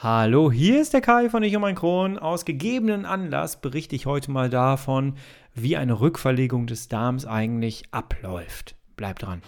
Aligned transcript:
Hallo, 0.00 0.52
hier 0.52 0.80
ist 0.80 0.92
der 0.92 1.00
Kai 1.00 1.28
von 1.28 1.42
Ich 1.42 1.56
und 1.56 1.62
mein 1.62 1.74
Kron. 1.74 2.18
Aus 2.18 2.44
gegebenen 2.44 3.04
Anlass 3.04 3.60
berichte 3.60 3.96
ich 3.96 4.06
heute 4.06 4.30
mal 4.30 4.48
davon, 4.48 5.16
wie 5.54 5.76
eine 5.76 5.98
Rückverlegung 5.98 6.68
des 6.68 6.86
Darms 6.86 7.26
eigentlich 7.26 7.82
abläuft. 7.90 8.76
Bleibt 8.94 9.22
dran. 9.22 9.42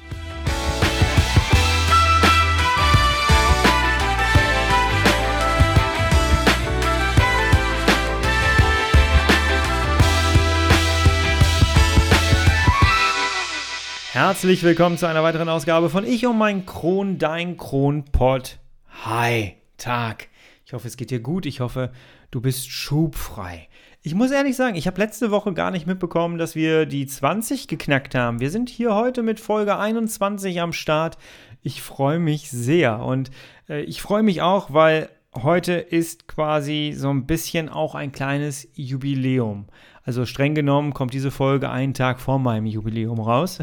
Herzlich 14.11 14.65
willkommen 14.65 14.99
zu 14.99 15.07
einer 15.07 15.23
weiteren 15.23 15.49
Ausgabe 15.49 15.91
von 15.91 16.05
Ich 16.05 16.27
und 16.27 16.39
mein 16.39 16.67
Kron, 16.67 17.19
dein 17.19 17.57
Kronpott. 17.57 18.59
Hi, 19.05 19.55
Tag. 19.77 20.27
Ich 20.71 20.75
hoffe, 20.75 20.87
es 20.87 20.97
geht 20.97 21.11
dir 21.11 21.19
gut. 21.19 21.47
Ich 21.47 21.59
hoffe, 21.59 21.91
du 22.31 22.41
bist 22.41 22.71
schubfrei. 22.71 23.67
Ich 24.03 24.15
muss 24.15 24.31
ehrlich 24.31 24.55
sagen, 24.55 24.77
ich 24.77 24.87
habe 24.87 25.01
letzte 25.01 25.33
Woche 25.33 25.53
gar 25.53 25.73
nicht 25.73 25.85
mitbekommen, 25.85 26.39
dass 26.39 26.55
wir 26.55 26.87
die 26.87 27.09
20 27.09 27.67
geknackt 27.67 28.15
haben. 28.15 28.39
Wir 28.39 28.51
sind 28.51 28.71
hier 28.71 28.95
heute 28.95 29.25
mit 29.25 29.41
Folge 29.41 29.77
21 29.77 30.61
am 30.61 30.73
Start. 30.73 31.19
Ich 31.61 31.83
freue 31.83 32.21
mich 32.21 32.53
sehr 32.53 33.01
und 33.01 33.33
äh, 33.69 33.81
ich 33.81 34.01
freue 34.01 34.23
mich 34.23 34.43
auch, 34.43 34.73
weil 34.73 35.09
heute 35.35 35.73
ist 35.73 36.29
quasi 36.29 36.95
so 36.97 37.11
ein 37.11 37.27
bisschen 37.27 37.69
auch 37.69 37.97
ein 37.97 38.13
kleines 38.13 38.69
Jubiläum. 38.75 39.67
Also 40.03 40.25
streng 40.25 40.55
genommen 40.55 40.95
kommt 40.95 41.15
diese 41.15 41.31
Folge 41.31 41.69
einen 41.71 41.95
Tag 41.95 42.21
vor 42.21 42.39
meinem 42.39 42.67
Jubiläum 42.67 43.21
raus. 43.21 43.59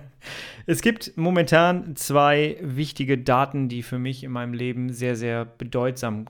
es 0.66 0.80
gibt 0.80 1.16
momentan 1.16 1.96
zwei 1.96 2.56
wichtige 2.60 3.18
Daten, 3.18 3.68
die 3.68 3.82
für 3.82 3.98
mich 3.98 4.22
in 4.22 4.32
meinem 4.32 4.54
Leben 4.54 4.92
sehr, 4.92 5.16
sehr 5.16 5.44
bedeutsam 5.44 6.26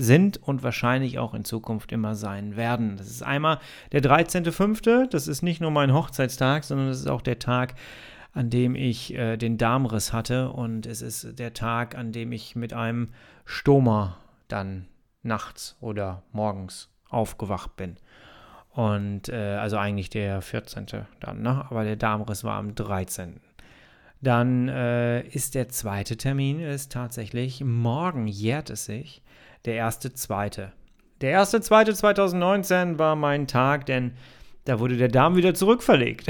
sind 0.00 0.38
und 0.42 0.62
wahrscheinlich 0.62 1.18
auch 1.18 1.34
in 1.34 1.44
Zukunft 1.44 1.92
immer 1.92 2.14
sein 2.14 2.56
werden. 2.56 2.96
Das 2.96 3.08
ist 3.08 3.22
einmal 3.22 3.58
der 3.92 4.02
13.05., 4.02 5.08
das 5.08 5.28
ist 5.28 5.42
nicht 5.42 5.60
nur 5.60 5.70
mein 5.70 5.92
Hochzeitstag, 5.92 6.64
sondern 6.64 6.88
das 6.88 7.00
ist 7.00 7.08
auch 7.08 7.22
der 7.22 7.38
Tag, 7.38 7.74
an 8.32 8.48
dem 8.48 8.74
ich 8.74 9.14
äh, 9.14 9.36
den 9.36 9.58
Darmriss 9.58 10.12
hatte 10.12 10.50
und 10.50 10.86
es 10.86 11.02
ist 11.02 11.38
der 11.38 11.52
Tag, 11.52 11.96
an 11.96 12.12
dem 12.12 12.32
ich 12.32 12.56
mit 12.56 12.72
einem 12.72 13.10
Stoma 13.44 14.16
dann 14.48 14.86
nachts 15.22 15.76
oder 15.80 16.22
morgens 16.32 16.88
aufgewacht 17.10 17.76
bin. 17.76 17.96
Und 18.70 19.28
äh, 19.28 19.56
also 19.56 19.76
eigentlich 19.76 20.10
der 20.10 20.40
14. 20.40 20.86
dann, 21.18 21.42
ne? 21.42 21.66
aber 21.68 21.84
der 21.84 21.96
Darmriss 21.96 22.44
war 22.44 22.56
am 22.56 22.74
13. 22.74 23.40
Dann 24.22 24.68
äh, 24.68 25.22
ist 25.28 25.54
der 25.54 25.68
zweite 25.68 26.16
Termin, 26.16 26.60
ist 26.60 26.92
tatsächlich 26.92 27.64
morgen 27.64 28.26
jährt 28.26 28.70
es 28.70 28.84
sich 28.84 29.22
der 29.64 29.74
erste 29.74 30.12
zweite. 30.12 30.72
Der 31.20 31.30
erste 31.30 31.60
zweite 31.60 31.94
2019 31.94 32.98
war 32.98 33.16
mein 33.16 33.46
Tag, 33.46 33.86
denn 33.86 34.12
da 34.64 34.78
wurde 34.78 34.96
der 34.96 35.08
Darm 35.08 35.36
wieder 35.36 35.54
zurückverlegt. 35.54 36.26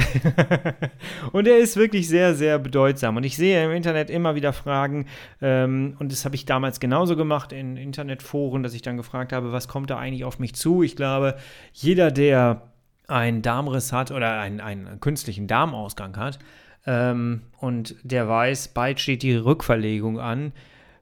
und 1.32 1.48
er 1.48 1.58
ist 1.58 1.76
wirklich 1.76 2.08
sehr, 2.08 2.34
sehr 2.34 2.58
bedeutsam. 2.58 3.16
Und 3.16 3.24
ich 3.24 3.36
sehe 3.36 3.64
im 3.64 3.72
Internet 3.72 4.08
immer 4.08 4.34
wieder 4.34 4.52
Fragen, 4.52 5.06
ähm, 5.42 5.96
und 5.98 6.12
das 6.12 6.24
habe 6.24 6.36
ich 6.36 6.46
damals 6.46 6.80
genauso 6.80 7.16
gemacht 7.16 7.52
in 7.52 7.76
Internetforen, 7.76 8.62
dass 8.62 8.74
ich 8.74 8.82
dann 8.82 8.96
gefragt 8.96 9.32
habe, 9.32 9.52
was 9.52 9.68
kommt 9.68 9.90
da 9.90 9.98
eigentlich 9.98 10.24
auf 10.24 10.38
mich 10.38 10.54
zu? 10.54 10.82
Ich 10.82 10.96
glaube, 10.96 11.36
jeder, 11.72 12.10
der 12.10 12.62
einen 13.08 13.42
Darmriss 13.42 13.92
hat 13.92 14.12
oder 14.12 14.38
einen, 14.38 14.60
einen 14.60 15.00
künstlichen 15.00 15.48
Darmausgang 15.48 16.16
hat, 16.16 16.38
ähm, 16.86 17.42
und 17.58 17.96
der 18.02 18.28
weiß, 18.28 18.68
bald 18.68 19.00
steht 19.00 19.22
die 19.22 19.36
Rückverlegung 19.36 20.18
an, 20.18 20.52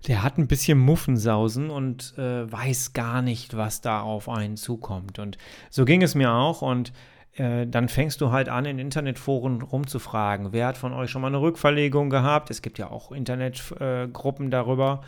der 0.06 0.22
hat 0.22 0.38
ein 0.38 0.46
bisschen 0.46 0.78
Muffensausen 0.78 1.70
und 1.70 2.16
äh, 2.18 2.50
weiß 2.50 2.92
gar 2.92 3.20
nicht, 3.20 3.56
was 3.56 3.80
da 3.80 4.00
auf 4.00 4.28
einen 4.28 4.56
zukommt. 4.56 5.18
Und 5.18 5.38
so 5.70 5.84
ging 5.84 6.02
es 6.02 6.14
mir 6.14 6.32
auch. 6.32 6.62
Und 6.62 6.92
äh, 7.34 7.66
dann 7.66 7.88
fängst 7.88 8.20
du 8.20 8.30
halt 8.30 8.48
an, 8.48 8.64
in 8.64 8.78
Internetforen 8.78 9.60
rumzufragen. 9.60 10.52
Wer 10.52 10.68
hat 10.68 10.78
von 10.78 10.92
euch 10.92 11.10
schon 11.10 11.22
mal 11.22 11.28
eine 11.28 11.40
Rückverlegung 11.40 12.10
gehabt? 12.10 12.50
Es 12.50 12.62
gibt 12.62 12.78
ja 12.78 12.90
auch 12.90 13.10
Internetgruppen 13.10 14.46
äh, 14.46 14.50
darüber. 14.50 15.00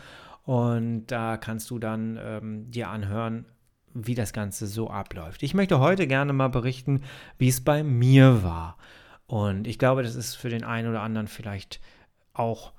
Und 0.43 1.07
da 1.07 1.37
kannst 1.37 1.69
du 1.69 1.79
dann 1.79 2.19
ähm, 2.21 2.71
dir 2.71 2.89
anhören, 2.89 3.45
wie 3.93 4.15
das 4.15 4.33
Ganze 4.33 4.67
so 4.67 4.89
abläuft. 4.89 5.43
Ich 5.43 5.53
möchte 5.53 5.79
heute 5.79 6.07
gerne 6.07 6.33
mal 6.33 6.49
berichten, 6.49 7.01
wie 7.37 7.49
es 7.49 7.61
bei 7.61 7.83
mir 7.83 8.43
war. 8.43 8.77
Und 9.31 9.65
ich 9.65 9.79
glaube, 9.79 10.03
das 10.03 10.15
ist 10.15 10.35
für 10.35 10.49
den 10.49 10.65
einen 10.65 10.89
oder 10.89 11.01
anderen 11.01 11.29
vielleicht 11.29 11.79
auch 12.33 12.73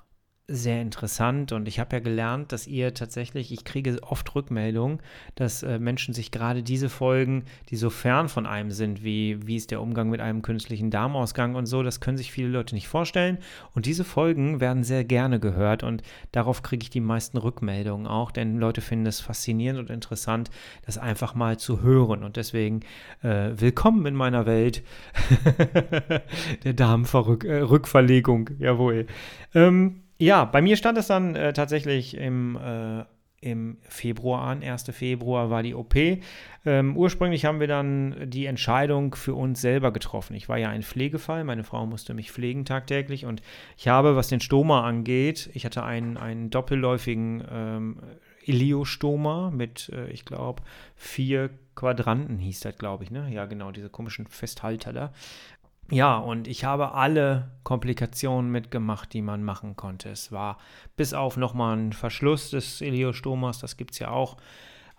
sehr 0.49 0.81
interessant 0.81 1.53
und 1.53 1.69
ich 1.69 1.79
habe 1.79 1.95
ja 1.95 1.99
gelernt, 2.01 2.51
dass 2.51 2.67
ihr 2.67 2.93
tatsächlich, 2.93 3.53
ich 3.53 3.63
kriege 3.63 3.97
oft 4.03 4.35
Rückmeldungen, 4.35 4.99
dass 5.35 5.63
äh, 5.63 5.79
Menschen 5.79 6.13
sich 6.13 6.31
gerade 6.31 6.63
diese 6.63 6.89
Folgen, 6.89 7.45
die 7.69 7.77
so 7.77 7.89
fern 7.89 8.27
von 8.27 8.45
einem 8.45 8.71
sind, 8.71 9.05
wie 9.05 9.47
wie 9.47 9.55
ist 9.55 9.71
der 9.71 9.81
Umgang 9.81 10.09
mit 10.09 10.19
einem 10.19 10.41
künstlichen 10.41 10.91
Darmausgang 10.91 11.55
und 11.55 11.65
so, 11.65 11.81
das 11.81 12.01
können 12.01 12.17
sich 12.17 12.33
viele 12.33 12.49
Leute 12.49 12.75
nicht 12.75 12.89
vorstellen. 12.89 13.37
Und 13.73 13.85
diese 13.85 14.03
Folgen 14.03 14.59
werden 14.59 14.83
sehr 14.83 15.05
gerne 15.05 15.39
gehört 15.39 15.81
und 15.81 16.03
darauf 16.33 16.61
kriege 16.61 16.83
ich 16.83 16.89
die 16.89 16.99
meisten 16.99 17.37
Rückmeldungen 17.37 18.05
auch, 18.05 18.29
denn 18.29 18.57
Leute 18.57 18.81
finden 18.81 19.05
es 19.05 19.21
faszinierend 19.21 19.79
und 19.79 19.89
interessant, 19.89 20.49
das 20.85 20.97
einfach 20.97 21.35
mal 21.35 21.57
zu 21.57 21.81
hören. 21.81 22.21
Und 22.21 22.35
deswegen 22.35 22.81
äh, 23.21 23.51
willkommen 23.55 24.05
in 24.05 24.15
meiner 24.15 24.45
Welt 24.45 24.83
der 26.65 26.73
Darmrückverlegung, 26.73 28.49
äh, 28.49 28.63
jawohl. 28.63 29.07
Ähm, 29.53 30.02
ja, 30.17 30.45
bei 30.45 30.61
mir 30.61 30.77
stand 30.77 30.97
es 30.97 31.07
dann 31.07 31.35
äh, 31.35 31.53
tatsächlich 31.53 32.15
im, 32.15 32.57
äh, 32.57 33.03
im 33.41 33.77
Februar 33.81 34.43
an. 34.43 34.63
1. 34.63 34.85
Februar 34.91 35.49
war 35.49 35.63
die 35.63 35.75
OP. 35.75 35.95
Ähm, 36.65 36.95
ursprünglich 36.95 37.45
haben 37.45 37.59
wir 37.59 37.67
dann 37.67 38.29
die 38.29 38.45
Entscheidung 38.45 39.15
für 39.15 39.33
uns 39.35 39.59
selber 39.59 39.91
getroffen. 39.91 40.35
Ich 40.35 40.47
war 40.47 40.57
ja 40.57 40.69
ein 40.69 40.83
Pflegefall, 40.83 41.43
meine 41.43 41.63
Frau 41.63 41.85
musste 41.85 42.13
mich 42.13 42.31
pflegen 42.31 42.63
tagtäglich 42.63 43.25
und 43.25 43.41
ich 43.77 43.89
habe, 43.89 44.15
was 44.15 44.29
den 44.29 44.39
Stoma 44.39 44.87
angeht, 44.87 45.49
ich 45.53 45.65
hatte 45.65 45.83
einen, 45.83 46.17
einen 46.17 46.49
doppelläufigen 46.49 47.43
ähm, 47.51 47.97
Iliostoma 48.45 49.51
mit, 49.51 49.89
äh, 49.89 50.07
ich 50.09 50.25
glaube, 50.25 50.63
vier 50.95 51.49
Quadranten 51.75 52.37
hieß 52.37 52.61
das, 52.61 52.77
glaube 52.77 53.03
ich, 53.03 53.11
ne? 53.11 53.29
Ja, 53.31 53.45
genau, 53.45 53.71
diese 53.71 53.89
komischen 53.89 54.27
Festhalter 54.27 54.93
da. 54.93 55.13
Ja, 55.91 56.17
und 56.17 56.47
ich 56.47 56.63
habe 56.63 56.93
alle 56.93 57.51
Komplikationen 57.63 58.51
mitgemacht, 58.51 59.13
die 59.13 59.21
man 59.21 59.43
machen 59.43 59.75
konnte. 59.75 60.09
Es 60.09 60.31
war 60.31 60.57
bis 60.95 61.13
auf 61.13 61.37
nochmal 61.37 61.77
ein 61.77 61.93
Verschluss 61.93 62.49
des 62.51 62.81
Iliostomas, 62.81 63.59
das 63.59 63.77
gibt 63.77 63.91
es 63.91 63.99
ja 63.99 64.09
auch. 64.09 64.37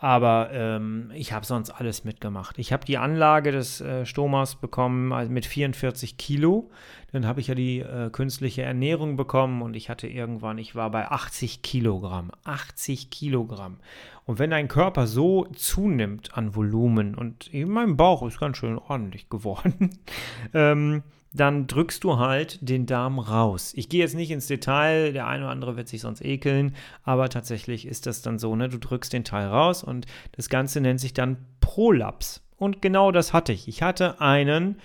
Aber 0.04 0.50
ähm, 0.52 1.10
ich 1.14 1.32
habe 1.32 1.46
sonst 1.46 1.70
alles 1.70 2.04
mitgemacht. 2.04 2.58
Ich 2.58 2.74
habe 2.74 2.84
die 2.84 2.98
Anlage 2.98 3.52
des 3.52 3.80
äh, 3.80 4.04
Stomas 4.04 4.54
bekommen 4.54 5.14
also 5.14 5.32
mit 5.32 5.46
44 5.46 6.18
Kilo. 6.18 6.70
Dann 7.12 7.26
habe 7.26 7.40
ich 7.40 7.46
ja 7.46 7.54
die 7.54 7.78
äh, 7.78 8.10
künstliche 8.10 8.60
Ernährung 8.60 9.16
bekommen 9.16 9.62
und 9.62 9.74
ich 9.74 9.88
hatte 9.88 10.06
irgendwann, 10.06 10.58
ich 10.58 10.74
war 10.74 10.90
bei 10.90 11.10
80 11.10 11.62
Kilogramm. 11.62 12.32
80 12.44 13.08
Kilogramm. 13.08 13.78
Und 14.26 14.38
wenn 14.38 14.50
dein 14.50 14.68
Körper 14.68 15.06
so 15.06 15.46
zunimmt 15.54 16.36
an 16.36 16.54
Volumen 16.54 17.14
und 17.14 17.48
mein 17.54 17.96
Bauch 17.96 18.26
ist 18.26 18.38
ganz 18.38 18.58
schön 18.58 18.76
ordentlich 18.76 19.30
geworden, 19.30 19.88
ähm, 20.52 21.02
dann 21.34 21.66
drückst 21.66 22.04
du 22.04 22.18
halt 22.18 22.58
den 22.66 22.86
Darm 22.86 23.18
raus. 23.18 23.72
Ich 23.76 23.88
gehe 23.88 24.00
jetzt 24.00 24.14
nicht 24.14 24.30
ins 24.30 24.46
Detail, 24.46 25.12
der 25.12 25.26
eine 25.26 25.44
oder 25.44 25.52
andere 25.52 25.76
wird 25.76 25.88
sich 25.88 26.00
sonst 26.00 26.24
ekeln, 26.24 26.74
aber 27.02 27.28
tatsächlich 27.28 27.86
ist 27.86 28.06
das 28.06 28.22
dann 28.22 28.38
so, 28.38 28.54
ne? 28.56 28.68
Du 28.68 28.78
drückst 28.78 29.12
den 29.12 29.24
Teil 29.24 29.48
raus 29.48 29.82
und 29.82 30.06
das 30.32 30.48
Ganze 30.48 30.80
nennt 30.80 31.00
sich 31.00 31.12
dann 31.12 31.36
Prolaps. 31.60 32.40
Und 32.56 32.80
genau 32.80 33.10
das 33.10 33.32
hatte 33.32 33.52
ich. 33.52 33.68
Ich 33.68 33.82
hatte 33.82 34.20
einen 34.20 34.76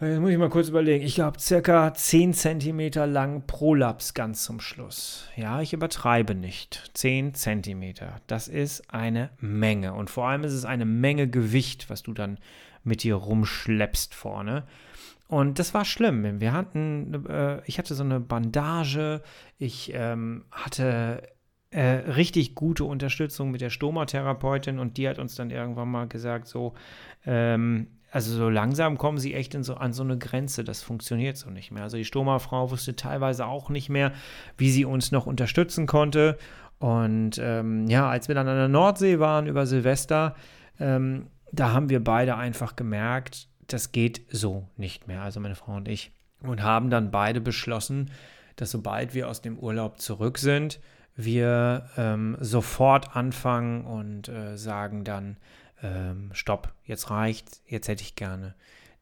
Jetzt 0.00 0.18
muss 0.18 0.30
ich 0.30 0.38
mal 0.38 0.48
kurz 0.48 0.68
überlegen. 0.68 1.04
Ich 1.04 1.14
glaube, 1.14 1.38
circa 1.38 1.94
10 1.94 2.34
cm 2.34 2.90
lang 3.08 3.46
Prolaps 3.46 4.14
ganz 4.14 4.42
zum 4.42 4.58
Schluss. 4.58 5.28
Ja, 5.36 5.60
ich 5.60 5.74
übertreibe 5.74 6.34
nicht. 6.34 6.90
10 6.94 7.34
cm. 7.34 7.94
Das 8.26 8.48
ist 8.48 8.92
eine 8.92 9.30
Menge. 9.38 9.94
Und 9.94 10.10
vor 10.10 10.26
allem 10.26 10.42
ist 10.42 10.54
es 10.54 10.64
eine 10.64 10.86
Menge 10.86 11.28
Gewicht, 11.28 11.88
was 11.88 12.02
du 12.02 12.14
dann 12.14 12.38
mit 12.82 13.04
dir 13.04 13.14
rumschleppst 13.14 14.12
vorne. 14.12 14.64
Und 15.32 15.58
das 15.58 15.72
war 15.72 15.86
schlimm. 15.86 16.42
Wir 16.42 16.52
hatten, 16.52 17.24
äh, 17.26 17.62
ich 17.64 17.78
hatte 17.78 17.94
so 17.94 18.04
eine 18.04 18.20
Bandage. 18.20 19.22
Ich 19.56 19.90
ähm, 19.94 20.44
hatte 20.50 21.22
äh, 21.70 21.80
richtig 21.80 22.54
gute 22.54 22.84
Unterstützung 22.84 23.50
mit 23.50 23.62
der 23.62 23.70
Stomatherapeutin 23.70 24.78
und 24.78 24.98
die 24.98 25.08
hat 25.08 25.18
uns 25.18 25.34
dann 25.34 25.48
irgendwann 25.48 25.90
mal 25.90 26.06
gesagt, 26.06 26.48
so, 26.48 26.74
ähm, 27.24 27.86
also 28.10 28.36
so 28.36 28.50
langsam 28.50 28.98
kommen 28.98 29.16
sie 29.16 29.32
echt 29.32 29.56
so, 29.64 29.76
an 29.76 29.94
so 29.94 30.02
eine 30.02 30.18
Grenze. 30.18 30.64
Das 30.64 30.82
funktioniert 30.82 31.38
so 31.38 31.48
nicht 31.48 31.70
mehr. 31.70 31.84
Also 31.84 31.96
die 31.96 32.04
Stoma-Frau 32.04 32.70
wusste 32.70 32.94
teilweise 32.94 33.46
auch 33.46 33.70
nicht 33.70 33.88
mehr, 33.88 34.12
wie 34.58 34.70
sie 34.70 34.84
uns 34.84 35.12
noch 35.12 35.24
unterstützen 35.24 35.86
konnte. 35.86 36.36
Und 36.78 37.38
ähm, 37.38 37.86
ja, 37.86 38.06
als 38.06 38.28
wir 38.28 38.34
dann 38.34 38.48
an 38.48 38.58
der 38.58 38.68
Nordsee 38.68 39.18
waren 39.18 39.46
über 39.46 39.64
Silvester, 39.64 40.34
ähm, 40.78 41.28
da 41.52 41.72
haben 41.72 41.88
wir 41.88 42.04
beide 42.04 42.36
einfach 42.36 42.76
gemerkt, 42.76 43.48
das 43.66 43.92
geht 43.92 44.22
so 44.30 44.68
nicht 44.76 45.08
mehr. 45.08 45.22
Also 45.22 45.40
meine 45.40 45.54
Frau 45.54 45.76
und 45.76 45.88
ich. 45.88 46.12
Und 46.40 46.62
haben 46.62 46.90
dann 46.90 47.10
beide 47.10 47.40
beschlossen, 47.40 48.10
dass 48.56 48.70
sobald 48.70 49.14
wir 49.14 49.28
aus 49.28 49.42
dem 49.42 49.58
Urlaub 49.58 50.00
zurück 50.00 50.38
sind, 50.38 50.80
wir 51.14 51.90
ähm, 51.96 52.36
sofort 52.40 53.16
anfangen 53.16 53.84
und 53.84 54.28
äh, 54.28 54.56
sagen 54.56 55.04
dann, 55.04 55.36
ähm, 55.82 56.30
stopp, 56.32 56.72
jetzt 56.84 57.10
reicht's, 57.10 57.62
jetzt 57.66 57.88
hätte 57.88 58.02
ich 58.02 58.16
gerne 58.16 58.54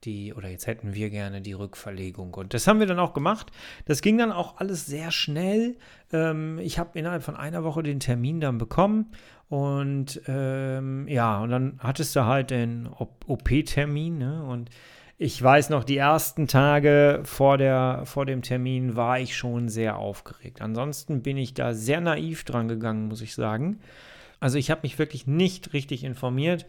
die, 0.05 0.33
oder 0.35 0.49
jetzt 0.49 0.67
hätten 0.67 0.95
wir 0.95 1.11
gerne 1.11 1.41
die 1.41 1.53
Rückverlegung. 1.53 2.35
Und 2.35 2.55
das 2.55 2.67
haben 2.67 2.81
wir 2.81 2.87
dann 2.87 2.99
auch 2.99 3.13
gemacht. 3.13 3.51
Das 3.85 4.03
ging 4.03 4.19
dann 4.19 4.33
auch 4.33 4.59
alles 4.59 4.87
sehr 4.87 5.11
schnell. 5.11 5.77
Ähm, 6.13 6.59
ich 6.59 6.79
habe 6.79 6.99
innerhalb 6.99 7.23
von 7.23 7.37
einer 7.37 7.65
Woche 7.65 7.83
den 7.83 8.01
Termin 8.01 8.41
dann 8.41 8.59
bekommen. 8.59 9.13
Und 9.49 10.23
ähm, 10.27 11.09
ja, 11.09 11.41
und 11.41 11.51
dann 11.51 11.79
hattest 11.81 12.15
du 12.17 12.25
halt 12.25 12.51
den 12.51 12.89
OP-Termin. 13.27 14.19
Ne? 14.19 14.45
Und 14.45 14.71
ich 15.19 15.43
weiß 15.43 15.69
noch, 15.69 15.85
die 15.85 15.99
ersten 15.99 16.47
Tage 16.47 17.21
vor, 17.25 17.59
der, 17.59 18.03
vor 18.05 18.25
dem 18.25 18.41
Termin 18.41 18.97
war 18.97 19.21
ich 19.21 19.37
schon 19.37 19.69
sehr 19.69 19.99
aufgeregt. 19.99 20.63
Ansonsten 20.63 21.23
bin 21.23 21.37
ich 21.37 21.53
da 21.53 21.75
sehr 21.75 22.01
naiv 22.01 22.45
dran 22.45 22.69
gegangen, 22.69 23.09
muss 23.09 23.21
ich 23.21 23.35
sagen. 23.35 23.81
Also 24.41 24.57
ich 24.57 24.71
habe 24.71 24.81
mich 24.85 24.99
wirklich 24.99 25.27
nicht 25.27 25.75
richtig 25.75 26.05
informiert. 26.05 26.65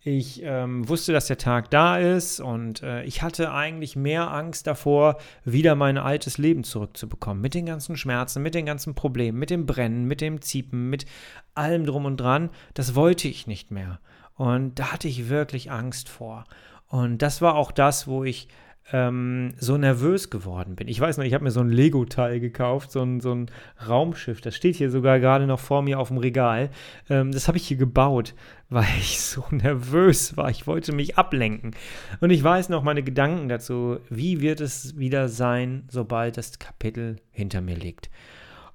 Ich 0.00 0.40
ähm, 0.44 0.88
wusste, 0.88 1.12
dass 1.12 1.26
der 1.26 1.38
Tag 1.38 1.70
da 1.70 1.98
ist 1.98 2.38
und 2.38 2.82
äh, 2.82 3.02
ich 3.02 3.22
hatte 3.22 3.52
eigentlich 3.52 3.96
mehr 3.96 4.30
Angst 4.30 4.66
davor, 4.68 5.18
wieder 5.44 5.74
mein 5.74 5.98
altes 5.98 6.38
Leben 6.38 6.62
zurückzubekommen. 6.62 7.42
Mit 7.42 7.54
den 7.54 7.66
ganzen 7.66 7.96
Schmerzen, 7.96 8.42
mit 8.42 8.54
den 8.54 8.66
ganzen 8.66 8.94
Problemen, 8.94 9.38
mit 9.38 9.50
dem 9.50 9.66
Brennen, 9.66 10.04
mit 10.04 10.20
dem 10.20 10.40
Ziepen, 10.40 10.90
mit 10.90 11.06
allem 11.54 11.86
drum 11.86 12.04
und 12.04 12.18
dran. 12.18 12.50
Das 12.74 12.94
wollte 12.94 13.26
ich 13.26 13.46
nicht 13.48 13.72
mehr. 13.72 13.98
Und 14.34 14.78
da 14.78 14.92
hatte 14.92 15.08
ich 15.08 15.28
wirklich 15.28 15.72
Angst 15.72 16.08
vor. 16.08 16.44
Und 16.88 17.22
das 17.22 17.42
war 17.42 17.56
auch 17.56 17.72
das, 17.72 18.06
wo 18.06 18.22
ich 18.22 18.48
ähm, 18.92 19.54
so 19.58 19.76
nervös 19.76 20.30
geworden 20.30 20.76
bin. 20.76 20.86
Ich 20.88 21.00
weiß 21.00 21.18
noch, 21.18 21.24
ich 21.24 21.34
habe 21.34 21.44
mir 21.44 21.50
so 21.50 21.60
ein 21.60 21.70
Lego-Teil 21.70 22.38
gekauft, 22.38 22.92
so 22.92 23.02
ein, 23.02 23.20
so 23.20 23.34
ein 23.34 23.50
Raumschiff. 23.86 24.40
Das 24.40 24.54
steht 24.54 24.76
hier 24.76 24.90
sogar 24.90 25.18
gerade 25.18 25.46
noch 25.46 25.58
vor 25.58 25.82
mir 25.82 25.98
auf 25.98 26.08
dem 26.08 26.18
Regal. 26.18 26.70
Ähm, 27.10 27.32
das 27.32 27.48
habe 27.48 27.58
ich 27.58 27.66
hier 27.66 27.76
gebaut, 27.76 28.34
weil 28.68 28.86
ich 28.98 29.20
so 29.20 29.44
nervös 29.50 30.36
war. 30.36 30.50
Ich 30.50 30.66
wollte 30.66 30.92
mich 30.92 31.18
ablenken. 31.18 31.72
Und 32.20 32.30
ich 32.30 32.42
weiß 32.42 32.68
noch 32.68 32.82
meine 32.82 33.02
Gedanken 33.02 33.48
dazu, 33.48 33.98
wie 34.08 34.40
wird 34.40 34.60
es 34.60 34.96
wieder 34.98 35.28
sein, 35.28 35.84
sobald 35.88 36.36
das 36.36 36.58
Kapitel 36.58 37.16
hinter 37.32 37.60
mir 37.60 37.76
liegt. 37.76 38.08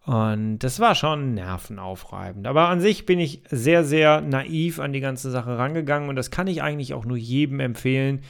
Und 0.05 0.59
das 0.59 0.79
war 0.79 0.95
schon 0.95 1.35
nervenaufreibend. 1.35 2.47
Aber 2.47 2.69
an 2.69 2.81
sich 2.81 3.05
bin 3.05 3.19
ich 3.19 3.43
sehr, 3.49 3.83
sehr 3.83 4.19
naiv 4.19 4.79
an 4.79 4.93
die 4.93 4.99
ganze 4.99 5.29
Sache 5.29 5.57
rangegangen 5.57 6.09
und 6.09 6.15
das 6.15 6.31
kann 6.31 6.47
ich 6.47 6.63
eigentlich 6.63 6.95
auch 6.95 7.05
nur 7.05 7.17
jedem 7.17 7.59
empfehlen, 7.59 8.21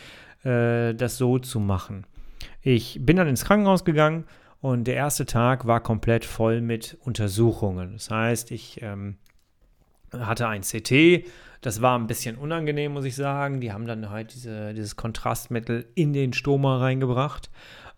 äh, 0.44 0.94
das 0.94 1.18
so 1.18 1.40
zu 1.40 1.60
machen. 1.60 2.06
Ich 2.62 3.00
bin 3.02 3.18
dann 3.18 3.28
ins 3.28 3.46
Krankenhaus 3.46 3.86
gegangen 3.86 4.26
und 4.62 4.86
der 4.86 4.96
erste 4.96 5.26
Tag 5.26 5.66
war 5.66 5.82
komplett 5.82 6.26
voll 6.26 6.62
mit 6.62 6.98
Untersuchungen. 7.02 7.94
Das 7.94 8.10
heißt, 8.12 8.52
ich 8.52 8.82
ähm, 8.82 9.18
hatte 10.12 10.48
ein 10.48 10.62
CT, 10.62 11.26
das 11.62 11.82
war 11.82 11.98
ein 11.98 12.08
bisschen 12.08 12.38
unangenehm, 12.38 12.94
muss 12.94 13.06
ich 13.06 13.16
sagen. 13.16 13.62
Die 13.62 13.72
haben 13.72 13.86
dann 13.86 14.10
halt 14.10 14.34
diese, 14.34 14.74
dieses 14.74 14.96
Kontrastmittel 14.96 15.88
in 15.96 16.14
den 16.14 16.34
Stoma 16.34 16.78
reingebracht. 16.78 17.50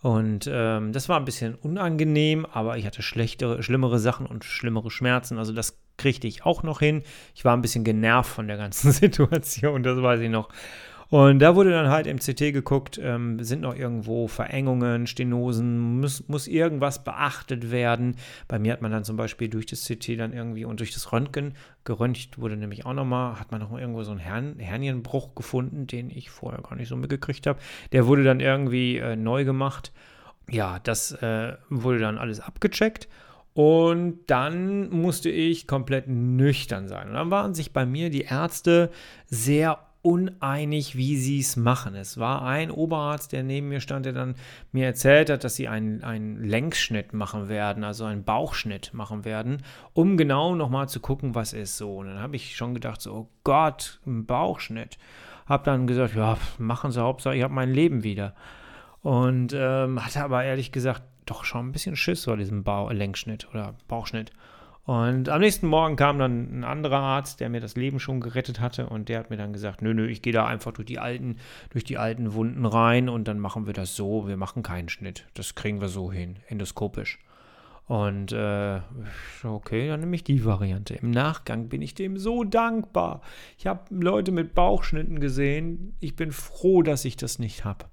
Und 0.02 0.50
ähm, 0.52 0.92
das 0.92 1.08
war 1.08 1.18
ein 1.18 1.24
bisschen 1.24 1.56
unangenehm, 1.56 2.46
aber 2.46 2.78
ich 2.78 2.86
hatte 2.86 3.02
schlechtere, 3.02 3.64
schlimmere 3.64 4.00
Sachen 4.00 4.26
und 4.26 4.44
schlimmere 4.44 4.92
Schmerzen. 4.92 5.38
Also 5.38 5.54
das 5.54 5.80
kriegte 5.96 6.28
ich 6.28 6.46
auch 6.46 6.62
noch 6.62 6.80
hin. 6.80 7.04
Ich 7.36 7.46
war 7.46 7.56
ein 7.56 7.62
bisschen 7.62 7.86
genervt 7.86 8.30
von 8.30 8.50
der 8.50 8.58
ganzen 8.58 8.92
Situation, 8.92 9.82
das 9.82 10.02
weiß 10.02 10.20
ich 10.20 10.30
noch. 10.30 10.50
Und 11.14 11.38
da 11.38 11.56
wurde 11.56 11.70
dann 11.70 11.90
halt 11.90 12.08
im 12.08 12.18
CT 12.18 12.40
geguckt, 12.54 13.00
ähm, 13.00 13.38
sind 13.44 13.62
noch 13.62 13.76
irgendwo 13.76 14.28
Verengungen, 14.28 15.06
Stenosen, 15.06 16.00
muss, 16.00 16.28
muss 16.28 16.48
irgendwas 16.48 17.04
beachtet 17.04 17.70
werden. 17.70 18.16
Bei 18.48 18.58
mir 18.58 18.74
hat 18.74 18.82
man 18.82 18.92
dann 18.92 19.04
zum 19.04 19.16
Beispiel 19.16 19.48
durch 19.48 19.68
das 19.68 19.86
CT 19.86 20.18
dann 20.18 20.34
irgendwie 20.34 20.66
und 20.66 20.80
durch 20.80 20.92
das 20.92 21.12
Röntgen, 21.12 21.54
geröntgt 21.84 22.40
wurde 22.40 22.58
nämlich 22.58 22.88
auch 22.88 22.96
nochmal, 22.96 23.40
hat 23.40 23.52
man 23.52 23.62
noch 23.62 23.78
irgendwo 23.78 24.02
so 24.02 24.10
einen 24.10 24.22
Hern 24.22 24.58
Hernienbruch 24.58 25.36
gefunden, 25.36 25.86
den 25.86 26.10
ich 26.10 26.32
vorher 26.32 26.64
gar 26.64 26.76
nicht 26.76 26.90
so 26.90 26.96
mitgekriegt 26.96 27.46
habe. 27.46 27.60
Der 27.92 28.08
wurde 28.08 28.24
dann 28.24 28.40
irgendwie 28.40 28.98
äh, 28.98 29.16
neu 29.16 29.46
gemacht. 29.46 29.92
Ja, 30.50 30.80
das 30.80 31.12
äh, 31.12 31.54
wurde 31.70 32.00
dann 32.00 32.18
alles 32.18 32.40
abgecheckt. 32.40 33.08
Und 33.54 34.22
dann 34.26 34.90
musste 34.90 35.30
ich 35.30 35.68
komplett 35.68 36.08
nüchtern 36.08 36.88
sein. 36.88 37.10
Und 37.10 37.14
dann 37.14 37.30
waren 37.30 37.54
sich 37.54 37.72
bei 37.72 37.86
mir 37.86 38.10
die 38.10 38.24
Ärzte 38.24 38.90
sehr 39.28 39.78
uneinig, 40.04 40.98
wie 40.98 41.16
sie 41.16 41.40
es 41.40 41.56
machen. 41.56 41.96
Es 41.96 42.18
war 42.18 42.44
ein 42.44 42.70
Oberarzt, 42.70 43.32
der 43.32 43.42
neben 43.42 43.70
mir 43.70 43.80
stand, 43.80 44.06
der 44.06 44.12
dann 44.12 44.36
mir 44.74 44.86
erzählt 44.86 45.30
hat, 45.30 45.46
dass 45.46 45.56
sie 45.56 45.70
einen, 45.70 46.04
einen 46.04 46.44
Längsschnitt 46.44 47.14
machen 47.14 47.48
werden, 47.48 47.86
also 47.86 48.04
einen 48.04 48.26
Bauchschnitt 48.26 48.94
machen 48.94 49.24
werden, 49.24 49.64
um 49.94 50.18
genau 50.18 50.56
nochmal 50.56 50.90
zu 50.90 51.00
gucken, 51.00 51.36
was 51.36 51.54
ist 51.54 51.78
so. 51.78 51.98
Und 51.98 52.08
dann 52.08 52.20
habe 52.20 52.36
ich 52.36 52.56
schon 52.56 52.74
gedacht, 52.74 53.02
so, 53.02 53.14
oh 53.14 53.30
Gott, 53.46 54.02
ein 54.06 54.26
Bauchschnitt. 54.26 54.98
Habe 55.46 55.64
dann 55.64 55.88
gesagt, 55.88 56.16
ja, 56.16 56.38
machen 56.58 56.92
Sie 56.92 57.02
Hauptsache, 57.02 57.38
ich 57.38 57.44
habe 57.44 57.54
mein 57.54 57.72
Leben 57.72 58.04
wieder. 58.04 58.36
Und 59.02 59.54
ähm, 59.56 60.04
hatte 60.04 60.22
aber 60.22 60.44
ehrlich 60.44 60.74
gesagt 60.74 61.04
doch 61.26 61.46
schon 61.46 61.70
ein 61.70 61.72
bisschen 61.72 61.96
Schiss 61.96 62.26
vor 62.26 62.36
diesem 62.36 62.64
Bau 62.64 62.90
Längsschnitt 62.90 63.48
oder 63.50 63.76
Bauchschnitt. 63.88 64.34
Und 64.86 65.30
am 65.30 65.40
nächsten 65.40 65.68
Morgen 65.68 65.96
kam 65.96 66.20
dann 66.20 66.60
ein 66.60 66.64
anderer 66.66 67.00
Arzt, 67.00 67.40
der 67.40 67.50
mir 67.50 67.62
das 67.62 67.78
Leben 67.78 68.00
schon 68.00 68.20
gerettet 68.20 68.60
hatte 68.60 68.88
und 68.88 69.08
der 69.08 69.20
hat 69.20 69.30
mir 69.30 69.38
dann 69.38 69.54
gesagt, 69.54 69.82
nö, 69.82 69.94
nö, 69.94 70.08
ich 70.08 70.22
gehe 70.22 70.34
da 70.34 70.46
einfach 70.46 70.74
durch 70.74 70.88
die 70.88 71.00
alten, 71.00 71.38
durch 71.70 71.86
die 71.86 71.98
alten 71.98 72.34
Wunden 72.34 72.66
rein 72.66 73.08
und 73.08 73.28
dann 73.30 73.40
machen 73.40 73.66
wir 73.66 73.74
das 73.74 73.96
so, 73.96 74.28
wir 74.28 74.36
machen 74.36 74.62
keinen 74.62 74.90
Schnitt. 74.90 75.26
Das 75.36 75.56
kriegen 75.56 75.80
wir 75.80 75.88
so 75.88 76.12
hin, 76.12 76.36
endoskopisch. 76.48 77.20
Und 77.86 78.32
äh, 78.34 78.80
okay, 79.44 79.88
dann 79.88 80.02
nehme 80.02 80.16
ich 80.16 80.24
die 80.24 80.44
Variante. 80.44 80.96
Im 80.96 81.12
Nachgang 81.12 81.70
bin 81.70 81.82
ich 81.82 81.96
dem 81.96 82.18
so 82.18 82.44
dankbar. 82.44 83.22
Ich 83.58 83.68
habe 83.68 83.82
Leute 83.90 84.32
mit 84.32 84.54
Bauchschnitten 84.54 85.20
gesehen. 85.20 85.96
Ich 86.00 86.16
bin 86.16 86.32
froh, 86.32 86.82
dass 86.82 87.06
ich 87.06 87.18
das 87.18 87.40
nicht 87.40 87.66
habe. 87.66 87.86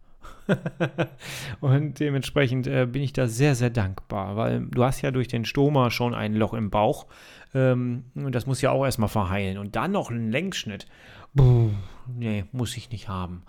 und 1.60 2.00
dementsprechend 2.00 2.66
äh, 2.66 2.86
bin 2.86 3.02
ich 3.02 3.12
da 3.12 3.26
sehr, 3.26 3.54
sehr 3.54 3.70
dankbar, 3.70 4.36
weil 4.36 4.66
du 4.66 4.84
hast 4.84 5.02
ja 5.02 5.10
durch 5.10 5.28
den 5.28 5.44
Stoma 5.44 5.90
schon 5.90 6.14
ein 6.14 6.34
Loch 6.34 6.54
im 6.54 6.70
Bauch. 6.70 7.06
Ähm, 7.54 8.04
und 8.14 8.34
das 8.34 8.46
muss 8.46 8.60
ja 8.60 8.70
auch 8.70 8.84
erstmal 8.84 9.08
verheilen. 9.08 9.58
Und 9.58 9.76
dann 9.76 9.92
noch 9.92 10.10
einen 10.10 10.30
Längsschnitt. 10.30 10.86
Puh, 11.34 11.70
nee, 12.06 12.44
muss 12.52 12.76
ich 12.76 12.90
nicht 12.90 13.08
haben. 13.08 13.42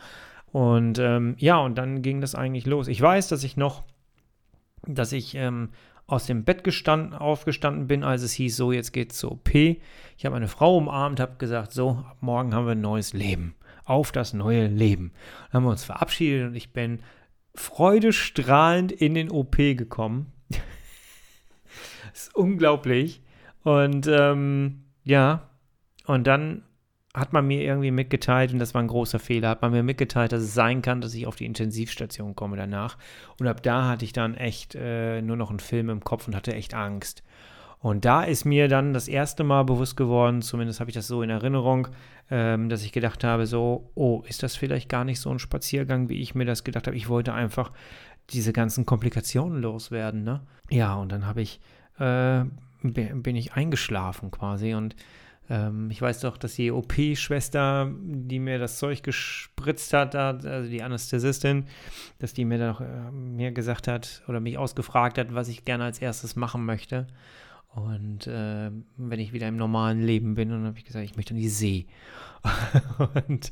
Und 0.52 1.00
ähm, 1.00 1.36
ja, 1.38 1.58
und 1.60 1.78
dann 1.78 2.02
ging 2.02 2.22
das 2.22 2.36
eigentlich 2.36 2.66
los. 2.66 2.88
Ich 2.88 3.02
weiß, 3.02 3.30
dass 3.30 3.44
ich 3.44 3.58
noch, 3.58 3.84
dass 4.86 5.12
ich 5.12 5.36
ähm, 5.36 5.70
aus 6.08 6.26
dem 6.26 6.44
Bett 6.44 6.64
gestanden, 6.64 7.14
aufgestanden 7.14 7.88
bin, 7.88 8.04
als 8.04 8.22
es 8.22 8.34
hieß, 8.34 8.58
so, 8.58 8.72
jetzt 8.72 8.92
geht's 8.92 9.18
zur 9.18 9.32
OP. 9.32 9.54
Ich 9.54 10.26
habe 10.26 10.34
meine 10.34 10.50
Frau 10.50 10.78
umarmt, 10.78 11.20
habe 11.20 11.38
gesagt, 11.38 11.72
so, 11.72 12.04
ab 12.10 12.18
morgen 12.20 12.54
haben 12.54 12.66
wir 12.66 12.74
ein 12.74 12.82
neues 12.82 13.14
Leben 13.14 13.56
auf 13.92 14.12
das 14.12 14.34
neue 14.34 14.68
Leben. 14.68 15.12
Dann 15.48 15.54
haben 15.54 15.64
wir 15.66 15.72
uns 15.72 15.84
verabschiedet 15.84 16.48
und 16.48 16.56
ich 16.56 16.72
bin 16.72 17.00
freudestrahlend 17.54 18.92
in 18.92 19.14
den 19.14 19.30
OP 19.30 19.58
gekommen. 19.58 20.32
das 20.50 20.62
ist 22.14 22.36
unglaublich. 22.36 23.22
Und 23.64 24.08
ähm, 24.08 24.86
ja, 25.04 25.50
und 26.06 26.26
dann 26.26 26.64
hat 27.14 27.34
man 27.34 27.46
mir 27.46 27.62
irgendwie 27.62 27.92
mitgeteilt, 27.92 28.54
und 28.54 28.60
das 28.60 28.74
war 28.74 28.82
ein 28.82 28.88
großer 28.88 29.20
Fehler, 29.20 29.50
hat 29.50 29.62
man 29.62 29.72
mir 29.72 29.84
mitgeteilt, 29.84 30.32
dass 30.32 30.42
es 30.42 30.54
sein 30.54 30.82
kann, 30.82 31.02
dass 31.02 31.14
ich 31.14 31.28
auf 31.28 31.36
die 31.36 31.46
Intensivstation 31.46 32.36
komme 32.36 32.56
danach. 32.56 32.98
Und 33.38 33.48
ab 33.48 33.62
da 33.62 33.90
hatte 33.90 34.06
ich 34.06 34.14
dann 34.14 34.36
echt 34.36 34.76
äh, 34.76 35.22
nur 35.22 35.36
noch 35.36 35.50
einen 35.50 35.60
Film 35.60 35.90
im 35.90 36.04
Kopf 36.06 36.28
und 36.28 36.36
hatte 36.36 36.56
echt 36.56 36.74
Angst. 36.74 37.24
Und 37.82 38.06
da 38.06 38.24
ist 38.24 38.46
mir 38.46 38.68
dann 38.68 38.94
das 38.94 39.08
erste 39.08 39.44
Mal 39.44 39.64
bewusst 39.64 39.98
geworden, 39.98 40.44
zumindest 40.44 40.80
habe 40.80 40.92
ich 40.92 40.96
das 40.96 41.08
so 41.08 41.24
in 41.24 41.32
Erinnerung, 41.32 41.88
ähm, 42.30 42.70
dass 42.70 42.84
ich 42.84 42.92
gedacht 42.92 43.24
habe, 43.24 43.48
so, 43.48 43.90
oh, 43.96 44.24
ist 44.28 44.44
das 44.44 44.56
vielleicht 44.56 44.88
gar 44.88 45.04
nicht 45.04 45.20
so 45.20 45.32
ein 45.32 45.40
Spaziergang, 45.40 46.08
wie 46.08 46.22
ich 46.22 46.36
mir 46.36 46.46
das 46.46 46.64
gedacht 46.64 46.86
habe. 46.86 46.96
Ich 46.96 47.10
wollte 47.10 47.34
einfach 47.34 47.72
diese 48.30 48.54
ganzen 48.54 48.86
Komplikationen 48.86 49.62
loswerden, 49.62 50.24
ne? 50.24 50.42
Ja, 50.70 50.94
und 50.96 51.12
dann 51.12 51.26
habe 51.26 51.42
ich, 51.42 51.60
äh, 51.98 52.44
bin 52.84 53.36
ich 53.36 53.54
eingeschlafen 53.54 54.30
quasi 54.30 54.76
und 54.76 54.96
ähm, 55.50 55.90
ich 55.90 56.02
weiß 56.02 56.22
doch, 56.22 56.38
dass 56.38 56.54
die 56.54 56.72
OP-Schwester, 56.72 57.92
die 58.00 58.40
mir 58.40 58.60
das 58.60 58.78
Zeug 58.78 59.02
gespritzt 59.02 59.94
hat, 59.94 60.16
also 60.16 60.70
die 60.70 60.84
Anästhesistin, 60.84 61.66
dass 62.20 62.34
die 62.34 62.46
mir 62.46 62.60
dann 62.60 62.76
auch, 62.76 62.82
äh, 62.82 63.12
mir 63.12 63.52
gesagt 63.52 63.88
hat 63.88 64.22
oder 64.28 64.40
mich 64.40 64.60
ausgefragt 64.60 65.18
hat, 65.18 65.34
was 65.34 65.50
ich 65.50 65.66
gerne 65.66 65.84
als 65.86 66.00
erstes 66.00 66.36
machen 66.36 66.64
möchte. 66.64 67.08
Und 67.74 68.28
äh, 68.28 68.70
wenn 68.98 69.20
ich 69.20 69.32
wieder 69.32 69.48
im 69.48 69.56
normalen 69.56 70.02
Leben 70.02 70.36
bin, 70.36 70.50
dann 70.50 70.66
habe 70.66 70.78
ich 70.78 70.84
gesagt, 70.84 71.06
ich 71.06 71.16
möchte 71.16 71.34
an 71.34 71.40
die 71.40 71.48
See. 71.50 71.88
und 73.28 73.52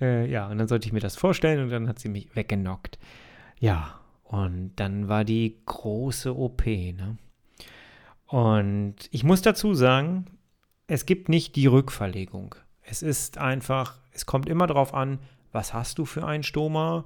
äh, 0.00 0.28
ja, 0.28 0.48
und 0.48 0.58
dann 0.58 0.66
sollte 0.66 0.86
ich 0.86 0.92
mir 0.92 1.00
das 1.00 1.16
vorstellen 1.16 1.62
und 1.62 1.70
dann 1.70 1.88
hat 1.88 1.98
sie 1.98 2.08
mich 2.08 2.34
weggenockt. 2.34 2.98
Ja, 3.60 4.00
und 4.24 4.72
dann 4.76 5.08
war 5.08 5.24
die 5.24 5.56
große 5.66 6.36
OP. 6.36 6.66
Ne? 6.66 7.18
Und 8.26 8.96
ich 9.10 9.22
muss 9.22 9.42
dazu 9.42 9.74
sagen, 9.74 10.26
es 10.88 11.06
gibt 11.06 11.28
nicht 11.28 11.54
die 11.54 11.66
Rückverlegung. 11.66 12.56
Es 12.82 13.02
ist 13.02 13.38
einfach, 13.38 13.98
es 14.12 14.26
kommt 14.26 14.48
immer 14.48 14.66
darauf 14.66 14.94
an, 14.94 15.20
was 15.52 15.74
hast 15.74 15.98
du 15.98 16.04
für 16.04 16.26
ein 16.26 16.42
Stoma, 16.42 17.04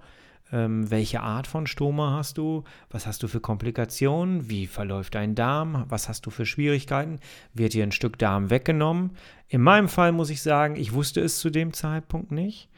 ähm, 0.54 0.88
welche 0.88 1.20
Art 1.20 1.48
von 1.48 1.66
Stoma 1.66 2.12
hast 2.12 2.38
du, 2.38 2.62
was 2.88 3.08
hast 3.08 3.24
du 3.24 3.28
für 3.28 3.40
Komplikationen, 3.40 4.48
wie 4.48 4.68
verläuft 4.68 5.16
dein 5.16 5.34
Darm, 5.34 5.84
was 5.88 6.08
hast 6.08 6.24
du 6.26 6.30
für 6.30 6.46
Schwierigkeiten, 6.46 7.18
wird 7.54 7.74
dir 7.74 7.82
ein 7.82 7.90
Stück 7.90 8.18
Darm 8.20 8.50
weggenommen. 8.50 9.10
In 9.48 9.60
meinem 9.60 9.88
Fall 9.88 10.12
muss 10.12 10.30
ich 10.30 10.42
sagen, 10.42 10.76
ich 10.76 10.92
wusste 10.92 11.20
es 11.20 11.40
zu 11.40 11.50
dem 11.50 11.72
Zeitpunkt 11.72 12.30
nicht. 12.30 12.68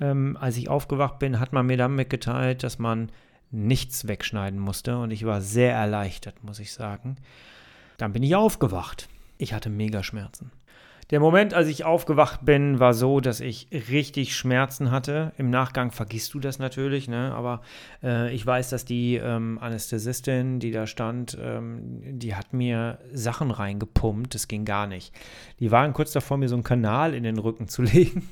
Ähm, 0.00 0.36
als 0.40 0.56
ich 0.56 0.68
aufgewacht 0.68 1.20
bin, 1.20 1.38
hat 1.38 1.52
man 1.52 1.66
mir 1.66 1.76
dann 1.76 1.94
mitgeteilt, 1.94 2.64
dass 2.64 2.80
man 2.80 3.12
nichts 3.52 4.08
wegschneiden 4.08 4.58
musste 4.58 4.98
und 4.98 5.12
ich 5.12 5.24
war 5.24 5.40
sehr 5.40 5.72
erleichtert, 5.72 6.42
muss 6.42 6.58
ich 6.58 6.72
sagen. 6.72 7.16
Dann 7.96 8.12
bin 8.12 8.24
ich 8.24 8.34
aufgewacht. 8.34 9.08
Ich 9.38 9.52
hatte 9.52 9.70
Megaschmerzen. 9.70 10.50
Der 11.10 11.18
Moment, 11.18 11.54
als 11.54 11.66
ich 11.66 11.84
aufgewacht 11.84 12.44
bin, 12.44 12.78
war 12.78 12.94
so, 12.94 13.18
dass 13.18 13.40
ich 13.40 13.66
richtig 13.90 14.36
Schmerzen 14.36 14.92
hatte. 14.92 15.32
Im 15.38 15.50
Nachgang 15.50 15.90
vergisst 15.90 16.34
du 16.34 16.38
das 16.38 16.60
natürlich, 16.60 17.08
ne? 17.08 17.34
aber 17.34 17.62
äh, 18.00 18.32
ich 18.32 18.46
weiß, 18.46 18.70
dass 18.70 18.84
die 18.84 19.16
ähm, 19.16 19.58
Anästhesistin, 19.60 20.60
die 20.60 20.70
da 20.70 20.86
stand, 20.86 21.36
ähm, 21.40 22.18
die 22.20 22.36
hat 22.36 22.52
mir 22.52 22.98
Sachen 23.12 23.50
reingepumpt. 23.50 24.36
Das 24.36 24.46
ging 24.46 24.64
gar 24.64 24.86
nicht. 24.86 25.12
Die 25.58 25.72
waren 25.72 25.94
kurz 25.94 26.12
davor, 26.12 26.36
mir 26.36 26.48
so 26.48 26.54
einen 26.54 26.62
Kanal 26.62 27.14
in 27.14 27.24
den 27.24 27.38
Rücken 27.38 27.66
zu 27.66 27.82
legen. 27.82 28.28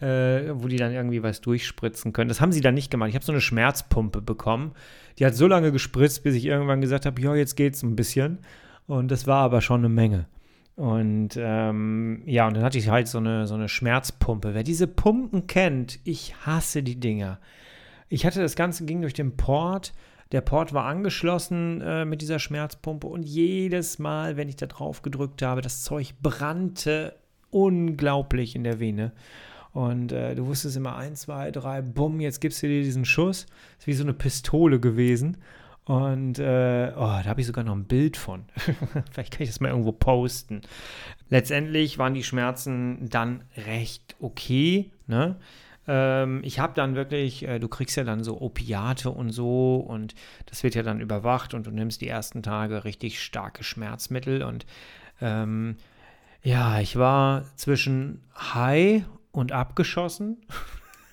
Äh, 0.00 0.54
wo 0.54 0.68
die 0.68 0.78
dann 0.78 0.90
irgendwie 0.90 1.22
was 1.22 1.42
durchspritzen 1.42 2.14
können. 2.14 2.30
Das 2.30 2.40
haben 2.40 2.50
sie 2.50 2.62
dann 2.62 2.72
nicht 2.72 2.90
gemacht. 2.90 3.10
Ich 3.10 3.14
habe 3.14 3.26
so 3.26 3.32
eine 3.32 3.42
Schmerzpumpe 3.42 4.22
bekommen. 4.22 4.72
Die 5.18 5.26
hat 5.26 5.34
so 5.34 5.46
lange 5.46 5.70
gespritzt, 5.70 6.22
bis 6.22 6.34
ich 6.34 6.46
irgendwann 6.46 6.80
gesagt 6.80 7.04
habe, 7.04 7.20
ja, 7.20 7.34
jetzt 7.34 7.56
geht's 7.56 7.82
ein 7.82 7.94
bisschen. 7.94 8.38
Und 8.86 9.10
das 9.10 9.26
war 9.26 9.42
aber 9.42 9.60
schon 9.60 9.82
eine 9.82 9.90
Menge. 9.90 10.24
Und 10.80 11.36
ähm, 11.36 12.22
ja, 12.24 12.48
und 12.48 12.56
dann 12.56 12.64
hatte 12.64 12.78
ich 12.78 12.88
halt 12.88 13.06
so 13.06 13.18
eine, 13.18 13.46
so 13.46 13.52
eine 13.52 13.68
Schmerzpumpe. 13.68 14.54
Wer 14.54 14.62
diese 14.62 14.86
Pumpen 14.86 15.46
kennt, 15.46 15.98
ich 16.04 16.34
hasse 16.46 16.82
die 16.82 16.98
Dinger. 16.98 17.38
Ich 18.08 18.24
hatte 18.24 18.40
das 18.40 18.56
Ganze 18.56 18.86
ging 18.86 19.02
durch 19.02 19.12
den 19.12 19.36
Port. 19.36 19.92
Der 20.32 20.40
Port 20.40 20.72
war 20.72 20.86
angeschlossen 20.86 21.82
äh, 21.82 22.06
mit 22.06 22.22
dieser 22.22 22.38
Schmerzpumpe 22.38 23.06
und 23.06 23.24
jedes 23.24 23.98
Mal, 23.98 24.38
wenn 24.38 24.48
ich 24.48 24.56
da 24.56 24.64
drauf 24.64 25.02
gedrückt 25.02 25.42
habe, 25.42 25.60
das 25.60 25.82
Zeug 25.82 26.14
brannte 26.22 27.14
unglaublich 27.50 28.56
in 28.56 28.64
der 28.64 28.80
Vene. 28.80 29.12
Und 29.72 30.12
äh, 30.12 30.34
du 30.34 30.46
wusstest 30.46 30.78
immer 30.78 30.96
eins, 30.96 31.20
zwei, 31.20 31.50
drei, 31.50 31.82
bumm, 31.82 32.20
jetzt 32.20 32.40
gibst 32.40 32.62
du 32.62 32.68
dir 32.68 32.82
diesen 32.82 33.04
Schuss. 33.04 33.44
Ist 33.78 33.86
wie 33.86 33.92
so 33.92 34.02
eine 34.02 34.14
Pistole 34.14 34.80
gewesen. 34.80 35.36
Und 35.90 36.38
äh, 36.38 36.92
oh, 36.94 37.00
da 37.00 37.24
habe 37.24 37.40
ich 37.40 37.48
sogar 37.48 37.64
noch 37.64 37.74
ein 37.74 37.84
Bild 37.84 38.16
von. 38.16 38.44
Vielleicht 39.10 39.32
kann 39.32 39.42
ich 39.42 39.48
das 39.48 39.58
mal 39.58 39.70
irgendwo 39.70 39.90
posten. 39.90 40.60
Letztendlich 41.30 41.98
waren 41.98 42.14
die 42.14 42.22
Schmerzen 42.22 43.08
dann 43.10 43.42
recht 43.66 44.14
okay. 44.20 44.92
Ne? 45.08 45.34
Ähm, 45.88 46.42
ich 46.44 46.60
habe 46.60 46.74
dann 46.74 46.94
wirklich, 46.94 47.42
äh, 47.42 47.58
du 47.58 47.66
kriegst 47.66 47.96
ja 47.96 48.04
dann 48.04 48.22
so 48.22 48.40
Opiate 48.40 49.10
und 49.10 49.32
so 49.32 49.78
und 49.78 50.14
das 50.46 50.62
wird 50.62 50.76
ja 50.76 50.84
dann 50.84 51.00
überwacht 51.00 51.54
und 51.54 51.66
du 51.66 51.72
nimmst 51.72 52.02
die 52.02 52.08
ersten 52.08 52.44
Tage 52.44 52.84
richtig 52.84 53.20
starke 53.20 53.64
Schmerzmittel 53.64 54.44
und 54.44 54.66
ähm, 55.20 55.76
ja, 56.44 56.78
ich 56.78 56.94
war 56.94 57.46
zwischen 57.56 58.22
high 58.36 59.02
und 59.32 59.50
abgeschossen. 59.50 60.36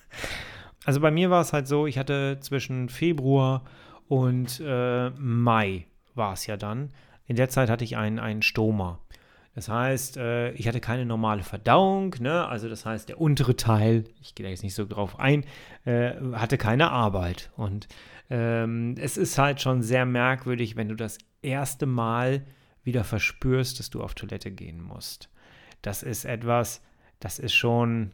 also 0.84 1.00
bei 1.00 1.10
mir 1.10 1.30
war 1.30 1.40
es 1.40 1.52
halt 1.52 1.66
so, 1.66 1.88
ich 1.88 1.98
hatte 1.98 2.38
zwischen 2.42 2.88
Februar 2.88 3.64
und 3.64 3.68
äh, 4.64 5.10
Mai 5.10 5.86
war 6.14 6.32
es 6.32 6.46
ja 6.46 6.56
dann. 6.56 6.90
In 7.26 7.36
der 7.36 7.48
Zeit 7.48 7.70
hatte 7.70 7.84
ich 7.84 7.96
einen, 7.96 8.18
einen 8.18 8.42
Stoma. 8.42 9.00
Das 9.54 9.68
heißt, 9.68 10.18
äh, 10.18 10.52
ich 10.52 10.68
hatte 10.68 10.80
keine 10.80 11.04
normale 11.04 11.42
Verdauung, 11.42 12.14
ne? 12.20 12.46
also 12.46 12.68
das 12.68 12.86
heißt, 12.86 13.08
der 13.08 13.20
untere 13.20 13.56
Teil, 13.56 14.04
ich 14.22 14.36
gehe 14.36 14.44
da 14.44 14.50
jetzt 14.50 14.62
nicht 14.62 14.74
so 14.76 14.86
drauf 14.86 15.18
ein, 15.18 15.44
äh, 15.84 16.12
hatte 16.32 16.58
keine 16.58 16.92
Arbeit. 16.92 17.50
Und 17.56 17.88
ähm, 18.30 18.94
es 19.00 19.16
ist 19.16 19.36
halt 19.36 19.60
schon 19.60 19.82
sehr 19.82 20.06
merkwürdig, 20.06 20.76
wenn 20.76 20.88
du 20.88 20.94
das 20.94 21.18
erste 21.42 21.86
Mal 21.86 22.46
wieder 22.84 23.02
verspürst, 23.02 23.80
dass 23.80 23.90
du 23.90 24.00
auf 24.00 24.14
Toilette 24.14 24.52
gehen 24.52 24.80
musst. 24.80 25.28
Das 25.82 26.02
ist 26.04 26.24
etwas, 26.24 26.80
das 27.18 27.38
ist 27.38 27.54
schon, 27.54 28.12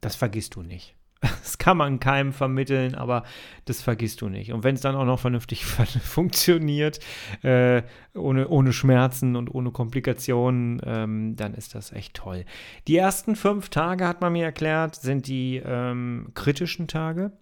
das 0.00 0.16
vergisst 0.16 0.56
du 0.56 0.62
nicht. 0.62 0.97
Das 1.48 1.58
kann 1.58 1.76
man 1.76 1.98
keinem 1.98 2.32
vermitteln, 2.32 2.94
aber 2.94 3.24
das 3.64 3.82
vergisst 3.82 4.20
du 4.20 4.28
nicht. 4.28 4.52
Und 4.52 4.64
wenn 4.64 4.74
es 4.74 4.80
dann 4.80 4.94
auch 4.94 5.04
noch 5.04 5.18
vernünftig 5.18 5.64
funktioniert, 6.02 7.00
äh, 7.42 7.82
ohne, 8.14 8.48
ohne 8.48 8.72
Schmerzen 8.72 9.34
und 9.34 9.54
ohne 9.54 9.70
Komplikationen, 9.70 10.80
ähm, 10.84 11.36
dann 11.36 11.54
ist 11.54 11.74
das 11.74 11.92
echt 11.92 12.14
toll. 12.14 12.44
Die 12.86 12.96
ersten 12.96 13.34
fünf 13.34 13.68
Tage, 13.70 14.06
hat 14.06 14.20
man 14.20 14.32
mir 14.32 14.44
erklärt, 14.44 14.94
sind 14.94 15.26
die 15.26 15.62
ähm, 15.64 16.28
kritischen 16.34 16.86
Tage. 16.86 17.32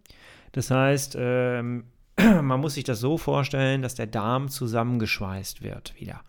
Das 0.52 0.70
heißt, 0.70 1.16
ähm, 1.18 1.84
man 2.16 2.60
muss 2.60 2.74
sich 2.74 2.84
das 2.84 3.00
so 3.00 3.18
vorstellen, 3.18 3.82
dass 3.82 3.94
der 3.94 4.06
Darm 4.06 4.48
zusammengeschweißt 4.48 5.62
wird 5.62 5.94
wieder. 6.00 6.22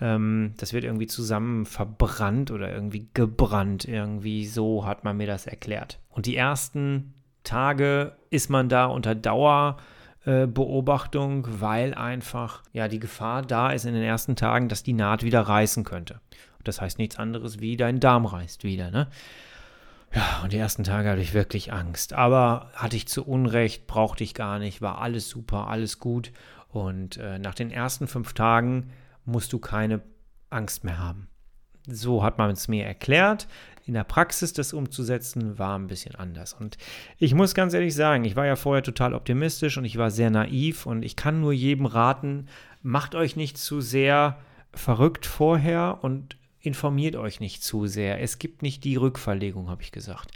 Ähm, 0.00 0.54
das 0.58 0.72
wird 0.72 0.84
irgendwie 0.84 1.06
zusammen 1.06 1.66
verbrannt 1.66 2.50
oder 2.50 2.72
irgendwie 2.72 3.08
gebrannt. 3.14 3.86
Irgendwie 3.86 4.46
so 4.46 4.84
hat 4.84 5.04
man 5.04 5.16
mir 5.16 5.26
das 5.26 5.46
erklärt. 5.46 5.98
Und 6.16 6.24
die 6.24 6.34
ersten 6.34 7.12
Tage 7.44 8.16
ist 8.30 8.48
man 8.48 8.70
da 8.70 8.86
unter 8.86 9.14
Dauerbeobachtung, 9.14 11.44
äh, 11.44 11.60
weil 11.60 11.92
einfach 11.92 12.62
ja 12.72 12.88
die 12.88 13.00
Gefahr 13.00 13.42
da 13.42 13.70
ist 13.70 13.84
in 13.84 13.92
den 13.92 14.02
ersten 14.02 14.34
Tagen, 14.34 14.70
dass 14.70 14.82
die 14.82 14.94
Naht 14.94 15.22
wieder 15.22 15.42
reißen 15.42 15.84
könnte. 15.84 16.22
Und 16.58 16.68
das 16.68 16.80
heißt 16.80 16.98
nichts 16.98 17.18
anderes 17.18 17.60
wie 17.60 17.76
dein 17.76 18.00
Darm 18.00 18.24
reißt 18.24 18.64
wieder, 18.64 18.90
ne? 18.90 19.08
Ja, 20.14 20.40
und 20.42 20.54
die 20.54 20.58
ersten 20.58 20.84
Tage 20.84 21.10
hatte 21.10 21.20
ich 21.20 21.34
wirklich 21.34 21.74
Angst. 21.74 22.14
Aber 22.14 22.70
hatte 22.72 22.96
ich 22.96 23.08
zu 23.08 23.26
Unrecht, 23.26 23.86
brauchte 23.86 24.24
ich 24.24 24.32
gar 24.32 24.58
nicht, 24.58 24.80
war 24.80 25.02
alles 25.02 25.28
super, 25.28 25.68
alles 25.68 25.98
gut. 25.98 26.32
Und 26.68 27.18
äh, 27.18 27.38
nach 27.38 27.54
den 27.54 27.70
ersten 27.70 28.08
fünf 28.08 28.32
Tagen 28.32 28.90
musst 29.26 29.52
du 29.52 29.58
keine 29.58 30.00
Angst 30.48 30.82
mehr 30.82 30.98
haben. 30.98 31.28
So 31.86 32.22
hat 32.22 32.38
man 32.38 32.50
es 32.50 32.68
mir 32.68 32.84
erklärt. 32.84 33.46
In 33.86 33.94
der 33.94 34.04
Praxis 34.04 34.52
das 34.52 34.72
umzusetzen 34.72 35.58
war 35.58 35.78
ein 35.78 35.86
bisschen 35.86 36.16
anders. 36.16 36.52
Und 36.54 36.76
ich 37.18 37.34
muss 37.34 37.54
ganz 37.54 37.72
ehrlich 37.72 37.94
sagen, 37.94 38.24
ich 38.24 38.34
war 38.34 38.44
ja 38.44 38.56
vorher 38.56 38.82
total 38.82 39.14
optimistisch 39.14 39.78
und 39.78 39.84
ich 39.84 39.96
war 39.96 40.10
sehr 40.10 40.30
naiv 40.30 40.86
und 40.86 41.04
ich 41.04 41.14
kann 41.14 41.40
nur 41.40 41.52
jedem 41.52 41.86
raten, 41.86 42.48
macht 42.82 43.14
euch 43.14 43.36
nicht 43.36 43.58
zu 43.58 43.80
sehr 43.80 44.38
verrückt 44.72 45.24
vorher 45.24 45.98
und 46.02 46.36
informiert 46.60 47.14
euch 47.14 47.38
nicht 47.38 47.62
zu 47.62 47.86
sehr. 47.86 48.20
Es 48.20 48.38
gibt 48.38 48.62
nicht 48.62 48.82
die 48.82 48.96
Rückverlegung, 48.96 49.70
habe 49.70 49.82
ich 49.82 49.92
gesagt. 49.92 50.32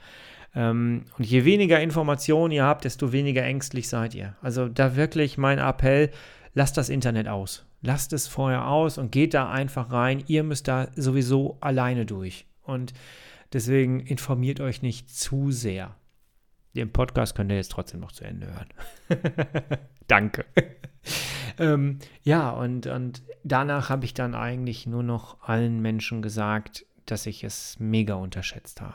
Ähm, 0.55 1.05
und 1.19 1.27
je 1.27 1.45
weniger 1.45 1.81
Informationen 1.81 2.53
ihr 2.53 2.65
habt, 2.65 2.85
desto 2.85 3.13
weniger 3.13 3.43
ängstlich 3.43 3.89
seid 3.89 4.15
ihr. 4.15 4.37
Also 4.43 4.69
da 4.69 4.97
wirklich 4.97 5.39
mein 5.39 5.59
Appell, 5.59 6.11
lasst 6.55 6.77
das 6.77 6.89
Internet 6.89 7.29
aus. 7.29 7.65
Lasst 7.83 8.13
es 8.13 8.27
vorher 8.27 8.67
aus 8.67 8.99
und 8.99 9.11
geht 9.11 9.35
da 9.35 9.51
einfach 9.51 9.91
rein. 9.91 10.23
Ihr 10.27 10.43
müsst 10.43 10.69
da 10.69 10.89
sowieso 10.97 11.57
alleine 11.61 12.05
durch. 12.05 12.47
Und 12.63 12.93
deswegen 13.53 14.01
informiert 14.01 14.61
euch 14.61 14.83
nicht 14.83 15.09
zu 15.11 15.51
sehr. 15.51 15.97
Den 16.77 16.93
Podcast 16.93 17.35
könnt 17.35 17.51
ihr 17.51 17.57
jetzt 17.57 17.73
trotzdem 17.73 18.01
noch 18.01 18.13
zu 18.13 18.25
Ende 18.25 18.47
hören. 18.47 18.69
Danke. 20.07 20.45
ähm, 21.59 21.99
ja, 22.23 22.51
und, 22.51 22.87
und 22.87 23.23
danach 23.43 23.89
habe 23.89 24.05
ich 24.05 24.15
dann 24.15 24.35
eigentlich 24.35 24.87
nur 24.87 25.03
noch 25.03 25.41
allen 25.41 25.81
Menschen 25.81 26.23
gesagt, 26.23 26.87
dass 27.07 27.27
ich 27.27 27.43
es 27.43 27.79
mega 27.81 28.15
unterschätzt 28.15 28.81
habe. 28.81 28.95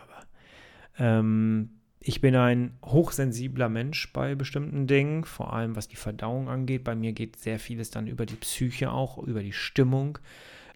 Ähm, 0.97 1.81
ich 2.07 2.21
bin 2.21 2.35
ein 2.35 2.77
hochsensibler 2.85 3.67
Mensch 3.67 4.13
bei 4.13 4.35
bestimmten 4.35 4.85
Dingen, 4.85 5.23
vor 5.23 5.53
allem 5.53 5.75
was 5.75 5.87
die 5.87 5.95
Verdauung 5.95 6.49
angeht. 6.49 6.83
Bei 6.83 6.93
mir 6.93 7.13
geht 7.13 7.35
sehr 7.37 7.57
vieles 7.57 7.89
dann 7.89 8.05
über 8.05 8.27
die 8.27 8.35
Psyche 8.35 8.91
auch, 8.91 9.17
über 9.17 9.41
die 9.41 9.53
Stimmung. 9.53 10.19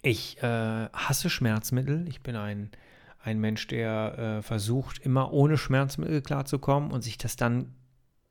Ich 0.02 0.42
äh, 0.42 0.90
hasse 0.92 1.30
Schmerzmittel. 1.30 2.08
Ich 2.08 2.22
bin 2.22 2.36
ein, 2.36 2.72
ein 3.22 3.40
Mensch, 3.40 3.68
der 3.68 4.40
äh, 4.40 4.42
versucht, 4.42 5.06
immer 5.06 5.32
ohne 5.32 5.58
Schmerzmittel 5.58 6.24
klarzukommen 6.24 6.90
und 6.90 7.04
sich 7.04 7.20
das 7.20 7.36
dann 7.36 7.76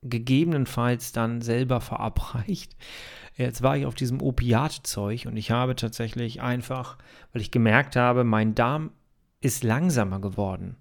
gegebenenfalls 0.02 1.12
dann 1.12 1.40
selber 1.40 1.80
verabreicht. 1.80 2.74
Jetzt 3.36 3.62
war 3.62 3.76
ich 3.76 3.86
auf 3.86 3.94
diesem 3.94 4.20
Opiatezeug 4.20 5.26
und 5.26 5.36
ich 5.36 5.52
habe 5.52 5.76
tatsächlich 5.76 6.42
einfach, 6.42 6.98
weil 7.32 7.42
ich 7.42 7.52
gemerkt 7.52 7.94
habe, 7.94 8.24
mein 8.24 8.56
Darm 8.56 8.90
ist 9.40 9.62
langsamer 9.62 10.20
geworden 10.20 10.74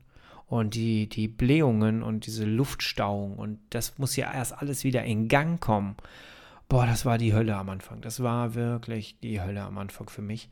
und 0.48 0.76
die, 0.76 1.08
die 1.08 1.28
Blähungen 1.28 2.02
und 2.02 2.26
diese 2.26 2.46
Luftstauung 2.46 3.38
und 3.38 3.60
das 3.70 3.98
muss 3.98 4.16
ja 4.16 4.34
erst 4.34 4.58
alles 4.58 4.84
wieder 4.84 5.04
in 5.04 5.28
Gang 5.28 5.60
kommen. 5.60 5.96
Boah, 6.70 6.86
das 6.86 7.06
war 7.06 7.18
die 7.18 7.34
Hölle 7.34 7.56
am 7.56 7.70
Anfang. 7.70 8.02
Das 8.02 8.22
war 8.24 8.56
wirklich 8.56 9.20
die 9.22 9.42
Hölle 9.42 9.62
am 9.62 9.78
Anfang 9.78 10.10
für 10.10 10.22
mich. 10.22 10.50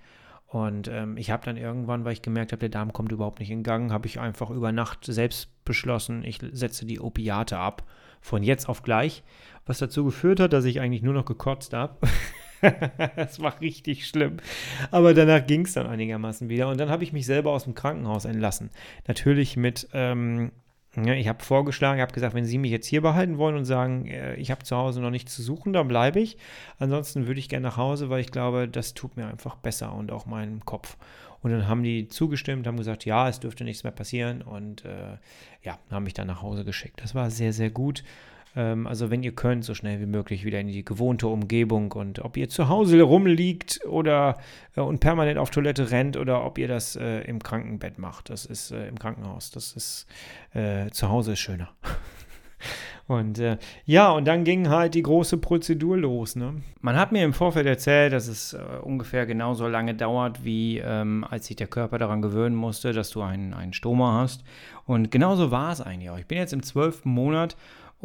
Und 0.47 0.87
ähm, 0.87 1.17
ich 1.17 1.31
habe 1.31 1.43
dann 1.43 1.57
irgendwann, 1.57 2.05
weil 2.05 2.13
ich 2.13 2.21
gemerkt 2.21 2.51
habe, 2.51 2.61
der 2.61 2.69
Darm 2.69 2.93
kommt 2.93 3.11
überhaupt 3.11 3.39
nicht 3.39 3.51
in 3.51 3.63
Gang, 3.63 3.91
habe 3.91 4.07
ich 4.07 4.19
einfach 4.19 4.49
über 4.49 4.71
Nacht 4.71 5.03
selbst 5.03 5.49
beschlossen, 5.65 6.23
ich 6.23 6.39
setze 6.51 6.85
die 6.85 7.01
Opiate 7.01 7.57
ab. 7.57 7.83
Von 8.21 8.41
jetzt 8.41 8.67
auf 8.69 8.81
gleich. 8.81 9.23
Was 9.65 9.77
dazu 9.77 10.05
geführt 10.05 10.39
hat, 10.39 10.53
dass 10.53 10.65
ich 10.65 10.79
eigentlich 10.79 11.03
nur 11.03 11.13
noch 11.13 11.25
gekotzt 11.25 11.73
habe. 11.73 11.97
das 13.15 13.39
war 13.39 13.59
richtig 13.61 14.07
schlimm. 14.07 14.37
Aber 14.91 15.13
danach 15.13 15.45
ging 15.45 15.65
es 15.65 15.73
dann 15.73 15.87
einigermaßen 15.87 16.49
wieder. 16.49 16.69
Und 16.69 16.79
dann 16.79 16.89
habe 16.89 17.03
ich 17.03 17.13
mich 17.13 17.25
selber 17.25 17.51
aus 17.51 17.65
dem 17.65 17.75
Krankenhaus 17.75 18.25
entlassen. 18.25 18.69
Natürlich 19.07 19.57
mit, 19.57 19.87
ähm, 19.93 20.51
Ja, 20.95 21.13
ich 21.13 21.27
habe 21.27 21.43
vorgeschlagen, 21.43 21.97
ich 21.99 22.01
habe 22.01 22.13
gesagt, 22.13 22.35
wenn 22.35 22.45
Sie 22.45 22.57
mich 22.57 22.71
jetzt 22.71 22.87
hier 22.87 23.01
behalten 23.01 23.37
wollen 23.37 23.57
und 23.57 23.65
sagen, 23.65 24.07
äh, 24.07 24.35
ich 24.35 24.49
habe 24.49 24.63
zu 24.63 24.77
Hause 24.77 25.01
noch 25.01 25.09
nichts 25.09 25.35
zu 25.35 25.41
suchen, 25.43 25.73
dann 25.73 25.87
bleibe 25.89 26.19
ich. 26.21 26.37
Ansonsten 26.79 27.27
würde 27.27 27.39
ich 27.39 27.49
gerne 27.49 27.67
nach 27.67 27.77
Hause, 27.77 28.09
weil 28.09 28.21
ich 28.21 28.31
glaube, 28.31 28.67
das 28.69 28.93
tut 28.93 29.17
mir 29.17 29.27
einfach 29.27 29.55
besser 29.57 29.93
und 29.93 30.11
auch 30.11 30.25
meinem 30.25 30.63
Kopf. 30.65 30.97
Und 31.41 31.51
dann 31.51 31.67
haben 31.67 31.83
die 31.83 32.07
zugestimmt, 32.07 32.65
haben 32.65 32.77
gesagt, 32.77 33.05
ja, 33.05 33.27
es 33.29 33.39
dürfte 33.39 33.65
nichts 33.65 33.83
mehr 33.83 33.91
passieren 33.91 34.41
und 34.41 34.83
äh, 34.85 35.17
ja, 35.61 35.77
haben 35.91 36.03
mich 36.05 36.13
dann 36.13 36.27
nach 36.27 36.41
Hause 36.41 36.65
geschickt. 36.65 37.01
Das 37.03 37.13
war 37.13 37.29
sehr, 37.29 37.53
sehr 37.53 37.69
gut. 37.69 38.03
Ähm, 38.55 38.87
also 38.87 39.11
wenn 39.11 39.23
ihr 39.23 39.33
könnt, 39.33 39.65
so 39.65 39.73
schnell 39.73 39.99
wie 39.99 40.05
möglich 40.05 40.45
wieder 40.45 40.59
in 40.59 40.67
die 40.67 40.85
gewohnte 40.85 41.27
Umgebung 41.27 41.91
und 41.91 42.19
ob 42.19 42.37
ihr 42.37 42.49
zu 42.49 42.69
Hause 42.69 43.01
rumliegt 43.01 43.81
oder 43.85 44.37
äh, 44.75 44.81
und 44.81 44.99
permanent 44.99 45.37
auf 45.37 45.49
Toilette 45.49 45.91
rennt 45.91 46.17
oder 46.17 46.45
ob 46.45 46.57
ihr 46.57 46.67
das 46.67 46.95
äh, 46.95 47.21
im 47.21 47.41
Krankenbett 47.41 47.99
macht. 47.99 48.29
Das 48.29 48.45
ist 48.45 48.71
äh, 48.71 48.87
im 48.87 48.97
Krankenhaus. 48.97 49.51
Das 49.51 49.73
ist 49.73 50.07
äh, 50.53 50.89
zu 50.91 51.09
Hause 51.09 51.33
ist 51.33 51.39
schöner. 51.39 51.69
Und 53.07 53.37
äh, 53.37 53.57
ja, 53.85 54.09
und 54.09 54.25
dann 54.25 54.43
ging 54.43 54.69
halt 54.69 54.95
die 54.95 55.03
große 55.03 55.37
Prozedur 55.37 55.95
los. 55.95 56.35
Ne? 56.35 56.63
Man 56.81 56.95
hat 56.95 57.11
mir 57.11 57.23
im 57.23 57.33
Vorfeld 57.33 57.67
erzählt, 57.67 58.13
dass 58.13 58.27
es 58.27 58.53
äh, 58.53 58.57
ungefähr 58.81 59.27
genauso 59.27 59.67
lange 59.67 59.93
dauert, 59.93 60.43
wie 60.43 60.79
ähm, 60.79 61.23
als 61.29 61.45
sich 61.45 61.55
der 61.55 61.67
Körper 61.67 61.99
daran 61.99 62.23
gewöhnen 62.23 62.55
musste, 62.55 62.93
dass 62.93 63.11
du 63.11 63.21
einen, 63.21 63.53
einen 63.53 63.73
Stoma 63.73 64.19
hast. 64.19 64.43
Und 64.85 65.11
genauso 65.11 65.51
war 65.51 65.71
es 65.71 65.81
eigentlich 65.81 66.09
auch. 66.09 66.17
Ich 66.17 66.25
bin 66.25 66.39
jetzt 66.39 66.53
im 66.53 66.63
zwölften 66.63 67.09
Monat 67.09 67.55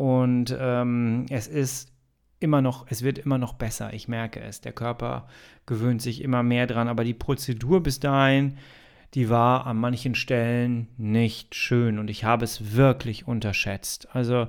und 0.01 0.57
ähm, 0.59 1.27
es 1.29 1.47
ist 1.47 1.93
immer 2.39 2.63
noch, 2.63 2.87
es 2.89 3.03
wird 3.03 3.19
immer 3.19 3.37
noch 3.37 3.53
besser. 3.53 3.93
Ich 3.93 4.09
merke 4.09 4.41
es. 4.41 4.63
Der 4.63 4.73
Körper 4.73 5.29
gewöhnt 5.67 6.01
sich 6.01 6.23
immer 6.23 6.43
mehr 6.43 6.67
dran. 6.67 6.89
Aber 6.89 7.05
die 7.05 7.13
Prozedur 7.13 7.83
bis 7.83 8.01
dahin, 8.01 8.57
die 9.13 9.29
war 9.29 9.67
an 9.67 9.77
manchen 9.77 10.15
Stellen 10.15 10.89
nicht 10.97 11.55
schön. 11.55 11.99
Und 11.99 12.09
ich 12.09 12.25
habe 12.25 12.47
es 12.47 12.75
wirklich 12.75 13.29
unterschätzt. 13.29 14.09
Also 14.15 14.49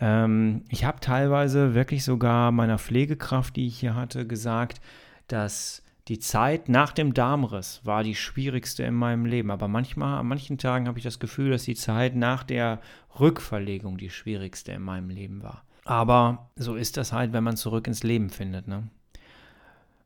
ähm, 0.00 0.64
ich 0.70 0.86
habe 0.86 0.98
teilweise 1.00 1.74
wirklich 1.74 2.02
sogar 2.02 2.50
meiner 2.50 2.78
Pflegekraft, 2.78 3.54
die 3.56 3.66
ich 3.66 3.78
hier 3.78 3.96
hatte, 3.96 4.26
gesagt, 4.26 4.80
dass 5.28 5.82
die 6.08 6.20
Zeit 6.20 6.68
nach 6.68 6.92
dem 6.92 7.14
Darmriss 7.14 7.80
war 7.82 8.04
die 8.04 8.14
schwierigste 8.14 8.84
in 8.84 8.94
meinem 8.94 9.26
Leben. 9.26 9.50
Aber 9.50 9.66
manchmal, 9.66 10.18
an 10.18 10.28
manchen 10.28 10.56
Tagen 10.56 10.86
habe 10.86 10.98
ich 10.98 11.04
das 11.04 11.18
Gefühl, 11.18 11.50
dass 11.50 11.64
die 11.64 11.74
Zeit 11.74 12.14
nach 12.14 12.44
der 12.44 12.80
Rückverlegung 13.18 13.98
die 13.98 14.10
schwierigste 14.10 14.72
in 14.72 14.82
meinem 14.82 15.10
Leben 15.10 15.42
war. 15.42 15.64
Aber 15.84 16.50
so 16.56 16.76
ist 16.76 16.96
das 16.96 17.12
halt, 17.12 17.32
wenn 17.32 17.44
man 17.44 17.56
zurück 17.56 17.86
ins 17.88 18.04
Leben 18.04 18.30
findet. 18.30 18.68
Ne? 18.68 18.88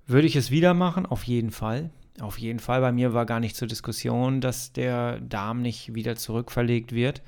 Würde 0.06 0.26
ich 0.26 0.36
es 0.36 0.50
wieder 0.50 0.72
machen? 0.72 1.04
Auf 1.04 1.24
jeden 1.24 1.50
Fall. 1.50 1.90
Auf 2.20 2.38
jeden 2.38 2.60
Fall. 2.60 2.80
Bei 2.80 2.92
mir 2.92 3.12
war 3.12 3.26
gar 3.26 3.40
nicht 3.40 3.56
zur 3.56 3.68
Diskussion, 3.68 4.40
dass 4.40 4.72
der 4.72 5.20
Darm 5.20 5.60
nicht 5.60 5.94
wieder 5.94 6.16
zurückverlegt 6.16 6.92
wird. 6.92 7.22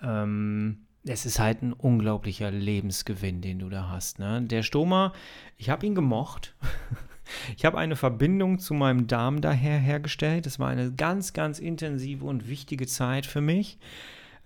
Ähm, 0.00 0.86
es 1.04 1.26
ist 1.26 1.38
halt 1.38 1.62
ein 1.62 1.72
unglaublicher 1.72 2.50
Lebensgewinn, 2.50 3.40
den 3.40 3.58
du 3.58 3.68
da 3.68 3.88
hast. 3.88 4.20
Ne? 4.20 4.42
Der 4.42 4.62
Stoma, 4.62 5.12
ich 5.56 5.68
habe 5.68 5.84
ihn 5.84 5.94
gemocht. 5.94 6.54
Ich 7.56 7.64
habe 7.64 7.78
eine 7.78 7.96
Verbindung 7.96 8.58
zu 8.58 8.74
meinem 8.74 9.06
Darm 9.06 9.40
daher 9.40 9.78
hergestellt. 9.78 10.46
Das 10.46 10.58
war 10.58 10.68
eine 10.68 10.92
ganz, 10.92 11.32
ganz 11.32 11.58
intensive 11.58 12.24
und 12.24 12.48
wichtige 12.48 12.86
Zeit 12.86 13.26
für 13.26 13.40
mich. 13.40 13.78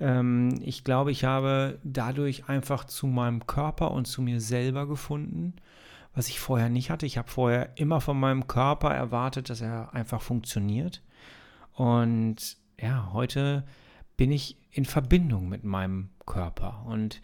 Ähm, 0.01 0.61
ich 0.63 0.85
glaube, 0.85 1.11
ich 1.11 1.25
habe 1.25 1.79
dadurch 1.85 2.49
einfach 2.49 2.85
zu 2.85 3.07
meinem 3.07 3.47
Körper 3.47 3.91
und 3.91 4.07
zu 4.07 4.23
mir 4.23 4.41
selber 4.41 4.87
gefunden, 4.87 5.55
was 6.15 6.29
ich 6.29 6.41
vorher 6.41 6.69
nicht 6.69 6.91
hatte. 6.91 7.07
Ich 7.07 7.19
habe 7.19 7.31
vorher 7.31 7.71
immer 7.77 8.01
von 8.01 8.19
meinem 8.19 8.47
Körper 8.47 8.95
erwartet, 8.95 9.51
dass 9.51 9.61
er 9.61 9.95
einfach 9.95 10.23
funktioniert. 10.23 11.03
Und 11.75 12.57
ja, 12.81 13.11
heute 13.13 13.65
bin 14.17 14.33
ich 14.33 14.57
in 14.71 14.85
Verbindung 14.85 15.49
mit 15.49 15.65
meinem 15.65 16.11
Körper. 16.27 16.85
Und 16.87 17.21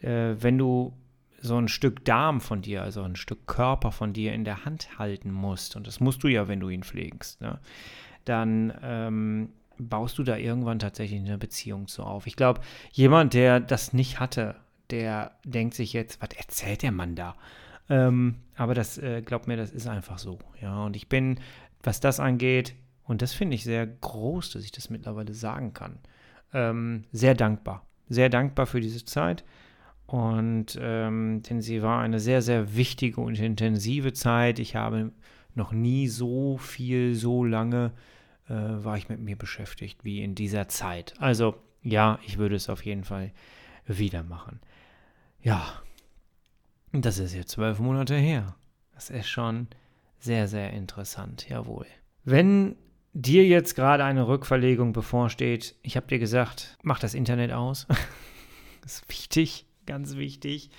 äh, 0.00 0.34
wenn 0.38 0.58
du 0.58 0.96
so 1.40 1.56
ein 1.56 1.68
Stück 1.68 2.04
Darm 2.04 2.40
von 2.40 2.62
dir, 2.62 2.82
also 2.82 3.02
ein 3.02 3.16
Stück 3.16 3.46
Körper 3.46 3.92
von 3.92 4.12
dir 4.12 4.32
in 4.32 4.44
der 4.44 4.64
Hand 4.64 4.98
halten 4.98 5.30
musst, 5.30 5.76
und 5.76 5.86
das 5.86 6.00
musst 6.00 6.22
du 6.22 6.28
ja, 6.28 6.48
wenn 6.48 6.60
du 6.60 6.68
ihn 6.68 6.82
pflegst, 6.82 7.40
ne, 7.40 7.58
dann 8.24 8.72
ähm, 8.82 9.50
baust 9.78 10.18
du 10.18 10.24
da 10.24 10.36
irgendwann 10.36 10.78
tatsächlich 10.78 11.20
eine 11.20 11.38
Beziehung 11.38 11.86
zu 11.86 12.02
auf. 12.02 12.26
Ich 12.26 12.36
glaube, 12.36 12.60
jemand, 12.92 13.34
der 13.34 13.60
das 13.60 13.92
nicht 13.92 14.18
hatte, 14.20 14.56
der 14.90 15.32
denkt 15.44 15.74
sich 15.74 15.92
jetzt, 15.92 16.20
was 16.20 16.30
erzählt 16.36 16.82
der 16.82 16.92
Mann 16.92 17.14
da? 17.14 17.36
Ähm, 17.88 18.36
aber 18.56 18.74
das, 18.74 18.98
äh, 18.98 19.22
glaub 19.22 19.46
mir, 19.46 19.56
das 19.56 19.70
ist 19.70 19.86
einfach 19.86 20.18
so. 20.18 20.38
Ja, 20.60 20.84
und 20.84 20.96
ich 20.96 21.08
bin, 21.08 21.40
was 21.82 22.00
das 22.00 22.20
angeht, 22.20 22.74
und 23.04 23.22
das 23.22 23.32
finde 23.32 23.54
ich 23.54 23.64
sehr 23.64 23.86
groß, 23.86 24.50
dass 24.50 24.64
ich 24.64 24.72
das 24.72 24.90
mittlerweile 24.90 25.32
sagen 25.32 25.72
kann, 25.72 25.98
ähm, 26.52 27.04
sehr 27.12 27.34
dankbar. 27.34 27.86
Sehr 28.08 28.28
dankbar 28.28 28.66
für 28.66 28.80
diese 28.80 29.04
Zeit. 29.04 29.44
Und 30.08 30.78
ähm, 30.80 31.42
denn 31.42 31.60
sie 31.60 31.82
war 31.82 32.00
eine 32.00 32.18
sehr, 32.18 32.40
sehr 32.40 32.74
wichtige 32.74 33.20
und 33.20 33.38
intensive 33.38 34.14
Zeit. 34.14 34.58
Ich 34.58 34.74
habe 34.74 35.12
noch 35.54 35.70
nie 35.70 36.08
so 36.08 36.56
viel, 36.56 37.14
so 37.14 37.44
lange 37.44 37.92
äh, 38.48 38.54
war 38.54 38.96
ich 38.96 39.10
mit 39.10 39.20
mir 39.20 39.36
beschäftigt 39.36 40.06
wie 40.06 40.22
in 40.22 40.34
dieser 40.34 40.66
Zeit. 40.66 41.12
Also 41.18 41.56
ja, 41.82 42.18
ich 42.26 42.38
würde 42.38 42.56
es 42.56 42.70
auf 42.70 42.86
jeden 42.86 43.04
Fall 43.04 43.32
wieder 43.86 44.22
machen. 44.22 44.60
Ja, 45.42 45.82
das 46.92 47.18
ist 47.18 47.34
jetzt 47.34 47.50
zwölf 47.50 47.78
Monate 47.78 48.16
her. 48.16 48.56
Das 48.94 49.10
ist 49.10 49.28
schon 49.28 49.68
sehr, 50.18 50.48
sehr 50.48 50.72
interessant, 50.72 51.50
jawohl. 51.50 51.86
Wenn 52.24 52.76
dir 53.12 53.44
jetzt 53.44 53.74
gerade 53.74 54.04
eine 54.04 54.26
Rückverlegung 54.26 54.94
bevorsteht, 54.94 55.74
ich 55.82 55.98
habe 55.98 56.06
dir 56.06 56.18
gesagt, 56.18 56.78
mach 56.82 56.98
das 56.98 57.12
Internet 57.12 57.52
aus. 57.52 57.86
das 58.80 59.00
ist 59.00 59.08
wichtig 59.10 59.66
ganz 59.88 60.16
wichtig. 60.16 60.70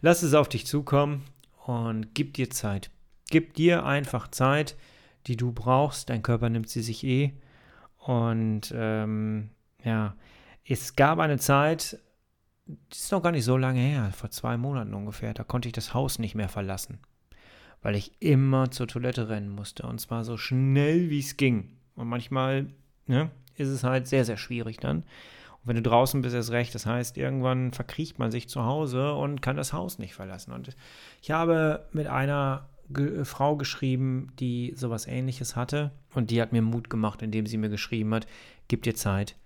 Lass 0.00 0.22
es 0.22 0.32
auf 0.32 0.48
dich 0.48 0.66
zukommen 0.66 1.22
und 1.66 2.14
gib 2.14 2.32
dir 2.34 2.48
Zeit. 2.48 2.90
Gib 3.28 3.54
dir 3.54 3.84
einfach 3.84 4.28
Zeit, 4.28 4.76
die 5.26 5.36
du 5.36 5.52
brauchst. 5.52 6.08
Dein 6.08 6.22
Körper 6.22 6.48
nimmt 6.48 6.70
sie 6.70 6.82
sich 6.82 7.04
eh. 7.04 7.34
Und 7.98 8.72
ähm, 8.74 9.50
ja, 9.84 10.16
es 10.64 10.96
gab 10.96 11.18
eine 11.18 11.38
Zeit, 11.38 11.98
die 12.66 12.96
ist 12.96 13.12
noch 13.12 13.22
gar 13.22 13.32
nicht 13.32 13.44
so 13.44 13.56
lange 13.56 13.80
her, 13.80 14.12
vor 14.12 14.30
zwei 14.30 14.56
Monaten 14.56 14.94
ungefähr, 14.94 15.34
da 15.34 15.44
konnte 15.44 15.68
ich 15.68 15.72
das 15.72 15.94
Haus 15.94 16.18
nicht 16.18 16.34
mehr 16.34 16.48
verlassen, 16.48 17.00
weil 17.82 17.96
ich 17.96 18.12
immer 18.20 18.70
zur 18.70 18.86
Toilette 18.86 19.28
rennen 19.28 19.48
musste 19.48 19.84
und 19.84 20.00
zwar 20.00 20.24
so 20.24 20.36
schnell 20.36 21.10
wie 21.10 21.18
es 21.18 21.36
ging. 21.36 21.76
Und 21.94 22.08
manchmal 22.08 22.66
ne, 23.06 23.30
ist 23.56 23.68
es 23.68 23.84
halt 23.84 24.06
sehr, 24.06 24.24
sehr 24.24 24.36
schwierig 24.36 24.78
dann. 24.78 25.04
Und 25.62 25.68
wenn 25.68 25.76
du 25.76 25.82
draußen 25.82 26.22
bist, 26.22 26.34
ist 26.34 26.50
recht. 26.50 26.74
Das 26.74 26.86
heißt, 26.86 27.16
irgendwann 27.16 27.72
verkriecht 27.72 28.18
man 28.18 28.30
sich 28.30 28.48
zu 28.48 28.64
Hause 28.64 29.14
und 29.14 29.42
kann 29.42 29.56
das 29.56 29.72
Haus 29.72 29.98
nicht 29.98 30.14
verlassen. 30.14 30.52
Und 30.52 30.76
ich 31.20 31.30
habe 31.30 31.86
mit 31.92 32.06
einer 32.06 32.68
Ge 32.92 33.24
Frau 33.24 33.56
geschrieben, 33.56 34.32
die 34.38 34.74
sowas 34.76 35.06
ähnliches 35.06 35.56
hatte. 35.56 35.92
Und 36.14 36.30
die 36.30 36.42
hat 36.42 36.52
mir 36.52 36.62
Mut 36.62 36.90
gemacht, 36.90 37.22
indem 37.22 37.46
sie 37.46 37.56
mir 37.56 37.70
geschrieben 37.70 38.12
hat, 38.14 38.26
gib 38.68 38.82
dir 38.82 38.94
Zeit. 38.94 39.36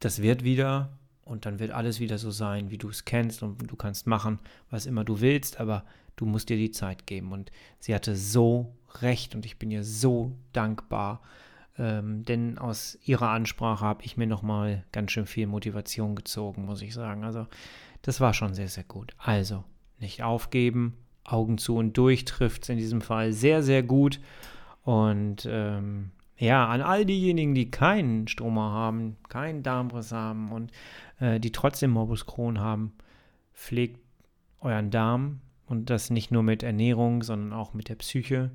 Das 0.00 0.22
wird 0.22 0.42
wieder 0.42 0.90
und 1.24 1.46
dann 1.46 1.58
wird 1.58 1.70
alles 1.70 2.00
wieder 2.00 2.18
so 2.18 2.30
sein, 2.30 2.70
wie 2.70 2.78
du 2.78 2.88
es 2.88 3.04
kennst 3.04 3.42
und 3.42 3.70
du 3.70 3.76
kannst 3.76 4.06
machen, 4.06 4.40
was 4.70 4.86
immer 4.86 5.04
du 5.04 5.20
willst, 5.20 5.60
aber 5.60 5.84
du 6.16 6.26
musst 6.26 6.48
dir 6.48 6.56
die 6.56 6.72
Zeit 6.72 7.06
geben. 7.06 7.32
Und 7.32 7.50
sie 7.78 7.94
hatte 7.94 8.16
so 8.16 8.74
recht 9.00 9.34
und 9.34 9.46
ich 9.46 9.58
bin 9.58 9.70
ihr 9.70 9.84
so 9.84 10.32
dankbar, 10.52 11.20
ähm, 11.78 12.24
denn 12.24 12.58
aus 12.58 12.98
ihrer 13.04 13.30
Ansprache 13.30 13.84
habe 13.84 14.04
ich 14.04 14.16
mir 14.16 14.26
nochmal 14.26 14.84
ganz 14.92 15.12
schön 15.12 15.26
viel 15.26 15.46
Motivation 15.46 16.14
gezogen, 16.14 16.66
muss 16.66 16.82
ich 16.82 16.92
sagen. 16.94 17.24
Also 17.24 17.46
das 18.02 18.20
war 18.20 18.34
schon 18.34 18.54
sehr, 18.54 18.68
sehr 18.68 18.84
gut. 18.84 19.14
Also 19.18 19.64
nicht 19.98 20.22
aufgeben, 20.22 20.96
Augen 21.24 21.58
zu 21.58 21.76
und 21.76 21.96
durch 21.96 22.24
trifft 22.24 22.64
es 22.64 22.68
in 22.68 22.78
diesem 22.78 23.00
Fall 23.00 23.32
sehr, 23.32 23.62
sehr 23.62 23.82
gut. 23.82 24.20
Und 24.82 25.46
ähm, 25.48 26.10
ja, 26.36 26.66
an 26.66 26.82
all 26.82 27.06
diejenigen, 27.06 27.54
die 27.54 27.70
keinen 27.70 28.26
Stroma 28.26 28.72
haben, 28.72 29.16
keinen 29.28 29.62
Darmriss 29.62 30.12
haben 30.12 30.50
und 30.50 30.72
äh, 31.20 31.38
die 31.38 31.52
trotzdem 31.52 31.90
Morbus 31.90 32.26
Crohn 32.26 32.58
haben, 32.58 32.92
pflegt 33.54 34.00
euren 34.60 34.90
Darm 34.90 35.40
und 35.66 35.88
das 35.88 36.10
nicht 36.10 36.32
nur 36.32 36.42
mit 36.42 36.62
Ernährung, 36.62 37.22
sondern 37.22 37.52
auch 37.52 37.74
mit 37.74 37.88
der 37.88 37.94
Psyche. 37.94 38.50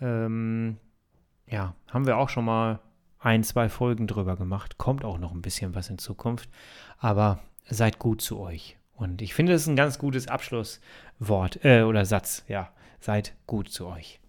Ähm, 0.00 0.76
ja, 1.48 1.74
haben 1.90 2.06
wir 2.06 2.16
auch 2.16 2.28
schon 2.28 2.44
mal 2.44 2.80
ein, 3.18 3.42
zwei 3.42 3.68
Folgen 3.68 4.06
drüber 4.06 4.36
gemacht. 4.36 4.78
Kommt 4.78 5.04
auch 5.04 5.18
noch 5.18 5.32
ein 5.32 5.42
bisschen 5.42 5.74
was 5.74 5.90
in 5.90 5.98
Zukunft. 5.98 6.48
Aber 6.98 7.40
seid 7.68 7.98
gut 7.98 8.20
zu 8.20 8.38
euch. 8.38 8.76
Und 8.94 9.22
ich 9.22 9.34
finde, 9.34 9.52
es 9.52 9.62
ist 9.62 9.68
ein 9.68 9.76
ganz 9.76 9.98
gutes 9.98 10.28
Abschlusswort 10.28 11.64
äh, 11.64 11.82
oder 11.82 12.04
Satz. 12.04 12.44
Ja, 12.48 12.70
seid 13.00 13.34
gut 13.46 13.68
zu 13.68 13.86
euch. 13.86 14.20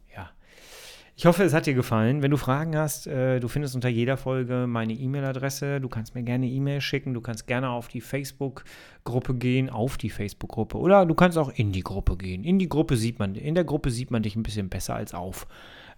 Ich 1.17 1.25
hoffe, 1.25 1.45
es 1.45 1.53
hat 1.53 1.65
dir 1.65 1.73
gefallen. 1.73 2.21
Wenn 2.21 2.31
du 2.31 2.35
Fragen 2.35 2.75
hast, 2.75 3.07
äh, 3.07 3.39
du 3.39 3.47
findest 3.47 3.73
unter 3.73 3.87
jeder 3.87 4.17
Folge 4.17 4.65
meine 4.67 4.91
E-Mail-Adresse. 4.91 5.79
Du 5.79 5.87
kannst 5.87 6.13
mir 6.13 6.23
gerne 6.23 6.45
E-Mail 6.45 6.81
schicken. 6.81 7.13
Du 7.13 7.21
kannst 7.21 7.47
gerne 7.47 7.69
auf 7.69 7.87
die 7.87 8.01
Facebook-Gruppe 8.01 9.35
gehen, 9.35 9.69
auf 9.69 9.95
die 9.97 10.09
Facebook-Gruppe. 10.09 10.77
Oder 10.77 11.05
du 11.05 11.13
kannst 11.13 11.37
auch 11.37 11.53
in 11.55 11.71
die 11.71 11.83
Gruppe 11.83 12.17
gehen. 12.17 12.43
In 12.43 12.59
die 12.59 12.67
Gruppe 12.67 12.97
sieht 12.97 13.17
man, 13.17 13.35
in 13.35 13.55
der 13.55 13.63
Gruppe 13.63 13.91
sieht 13.91 14.11
man 14.11 14.23
dich 14.23 14.35
ein 14.35 14.43
bisschen 14.43 14.67
besser 14.67 14.95
als 14.95 15.13
auf 15.13 15.47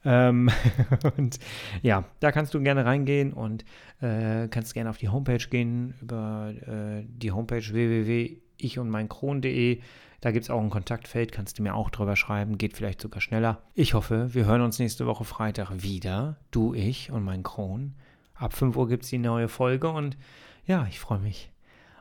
Ähm, 0.06 0.50
und 1.18 1.40
ja, 1.82 2.06
da 2.20 2.32
kannst 2.32 2.54
du 2.54 2.62
gerne 2.62 2.86
reingehen 2.86 3.34
und 3.34 3.66
äh, 4.02 4.48
kannst 4.48 4.74
gerne 4.74 4.90
auf 4.90 4.98
die 4.98 5.10
Homepage 5.10 5.46
gehen, 5.50 5.94
über 6.02 6.54
äh, 6.66 7.04
die 7.08 7.32
Homepage 7.32 7.64
www.ichundmeinkron.de. 7.64 9.82
Da 10.22 10.32
gibt 10.32 10.46
es 10.46 10.50
auch 10.50 10.62
ein 10.62 10.72
Kontaktfeld, 10.72 11.32
kannst 11.32 11.60
du 11.60 11.64
mir 11.64 11.76
auch 11.76 11.92
drüber 11.92 12.16
schreiben, 12.16 12.58
geht 12.58 12.76
vielleicht 12.76 13.02
sogar 13.02 13.22
schneller. 13.22 13.62
Ich 13.76 13.94
hoffe, 13.94 14.34
wir 14.34 14.46
hören 14.46 14.62
uns 14.62 14.80
nächste 14.80 15.06
Woche 15.06 15.26
Freitag 15.26 15.84
wieder, 15.84 16.38
du, 16.50 16.74
ich 16.74 17.12
und 17.12 17.24
mein 17.24 17.44
Kron. 17.44 17.94
Ab 18.34 18.54
5 18.54 18.76
Uhr 18.76 18.88
gibt 18.88 19.04
es 19.04 19.10
die 19.10 19.20
neue 19.20 19.48
Folge 19.48 19.90
und 19.90 20.18
ja, 20.66 20.88
ich 20.90 21.00
freue 21.00 21.20
mich 21.20 21.52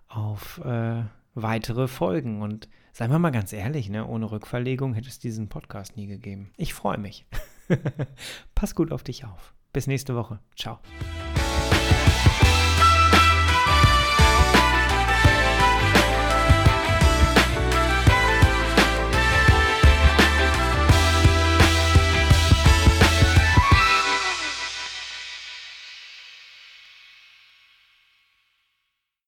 auf 0.09 0.61
äh, 0.65 1.03
weitere 1.35 1.89
Folgen. 1.89 2.43
Und 2.43 2.69
seien 2.93 3.11
wir 3.11 3.19
mal 3.19 3.31
ganz 3.31 3.53
ehrlich, 3.53 3.89
ne, 3.89 4.07
ohne 4.07 4.31
Rückverlegung 4.31 4.95
hätte 4.95 5.09
es 5.09 5.19
diesen 5.19 5.49
Podcast 5.49 5.97
nie 5.97 6.07
gegeben. 6.07 6.51
Ich 6.57 6.75
freue 6.75 6.99
mich. 6.99 7.27
Pass 8.55 8.75
gut 8.75 8.93
auf 8.93 9.03
dich 9.03 9.25
auf. 9.25 9.55
Bis 9.73 9.87
nächste 9.87 10.15
Woche. 10.15 10.39
Ciao. 10.57 10.79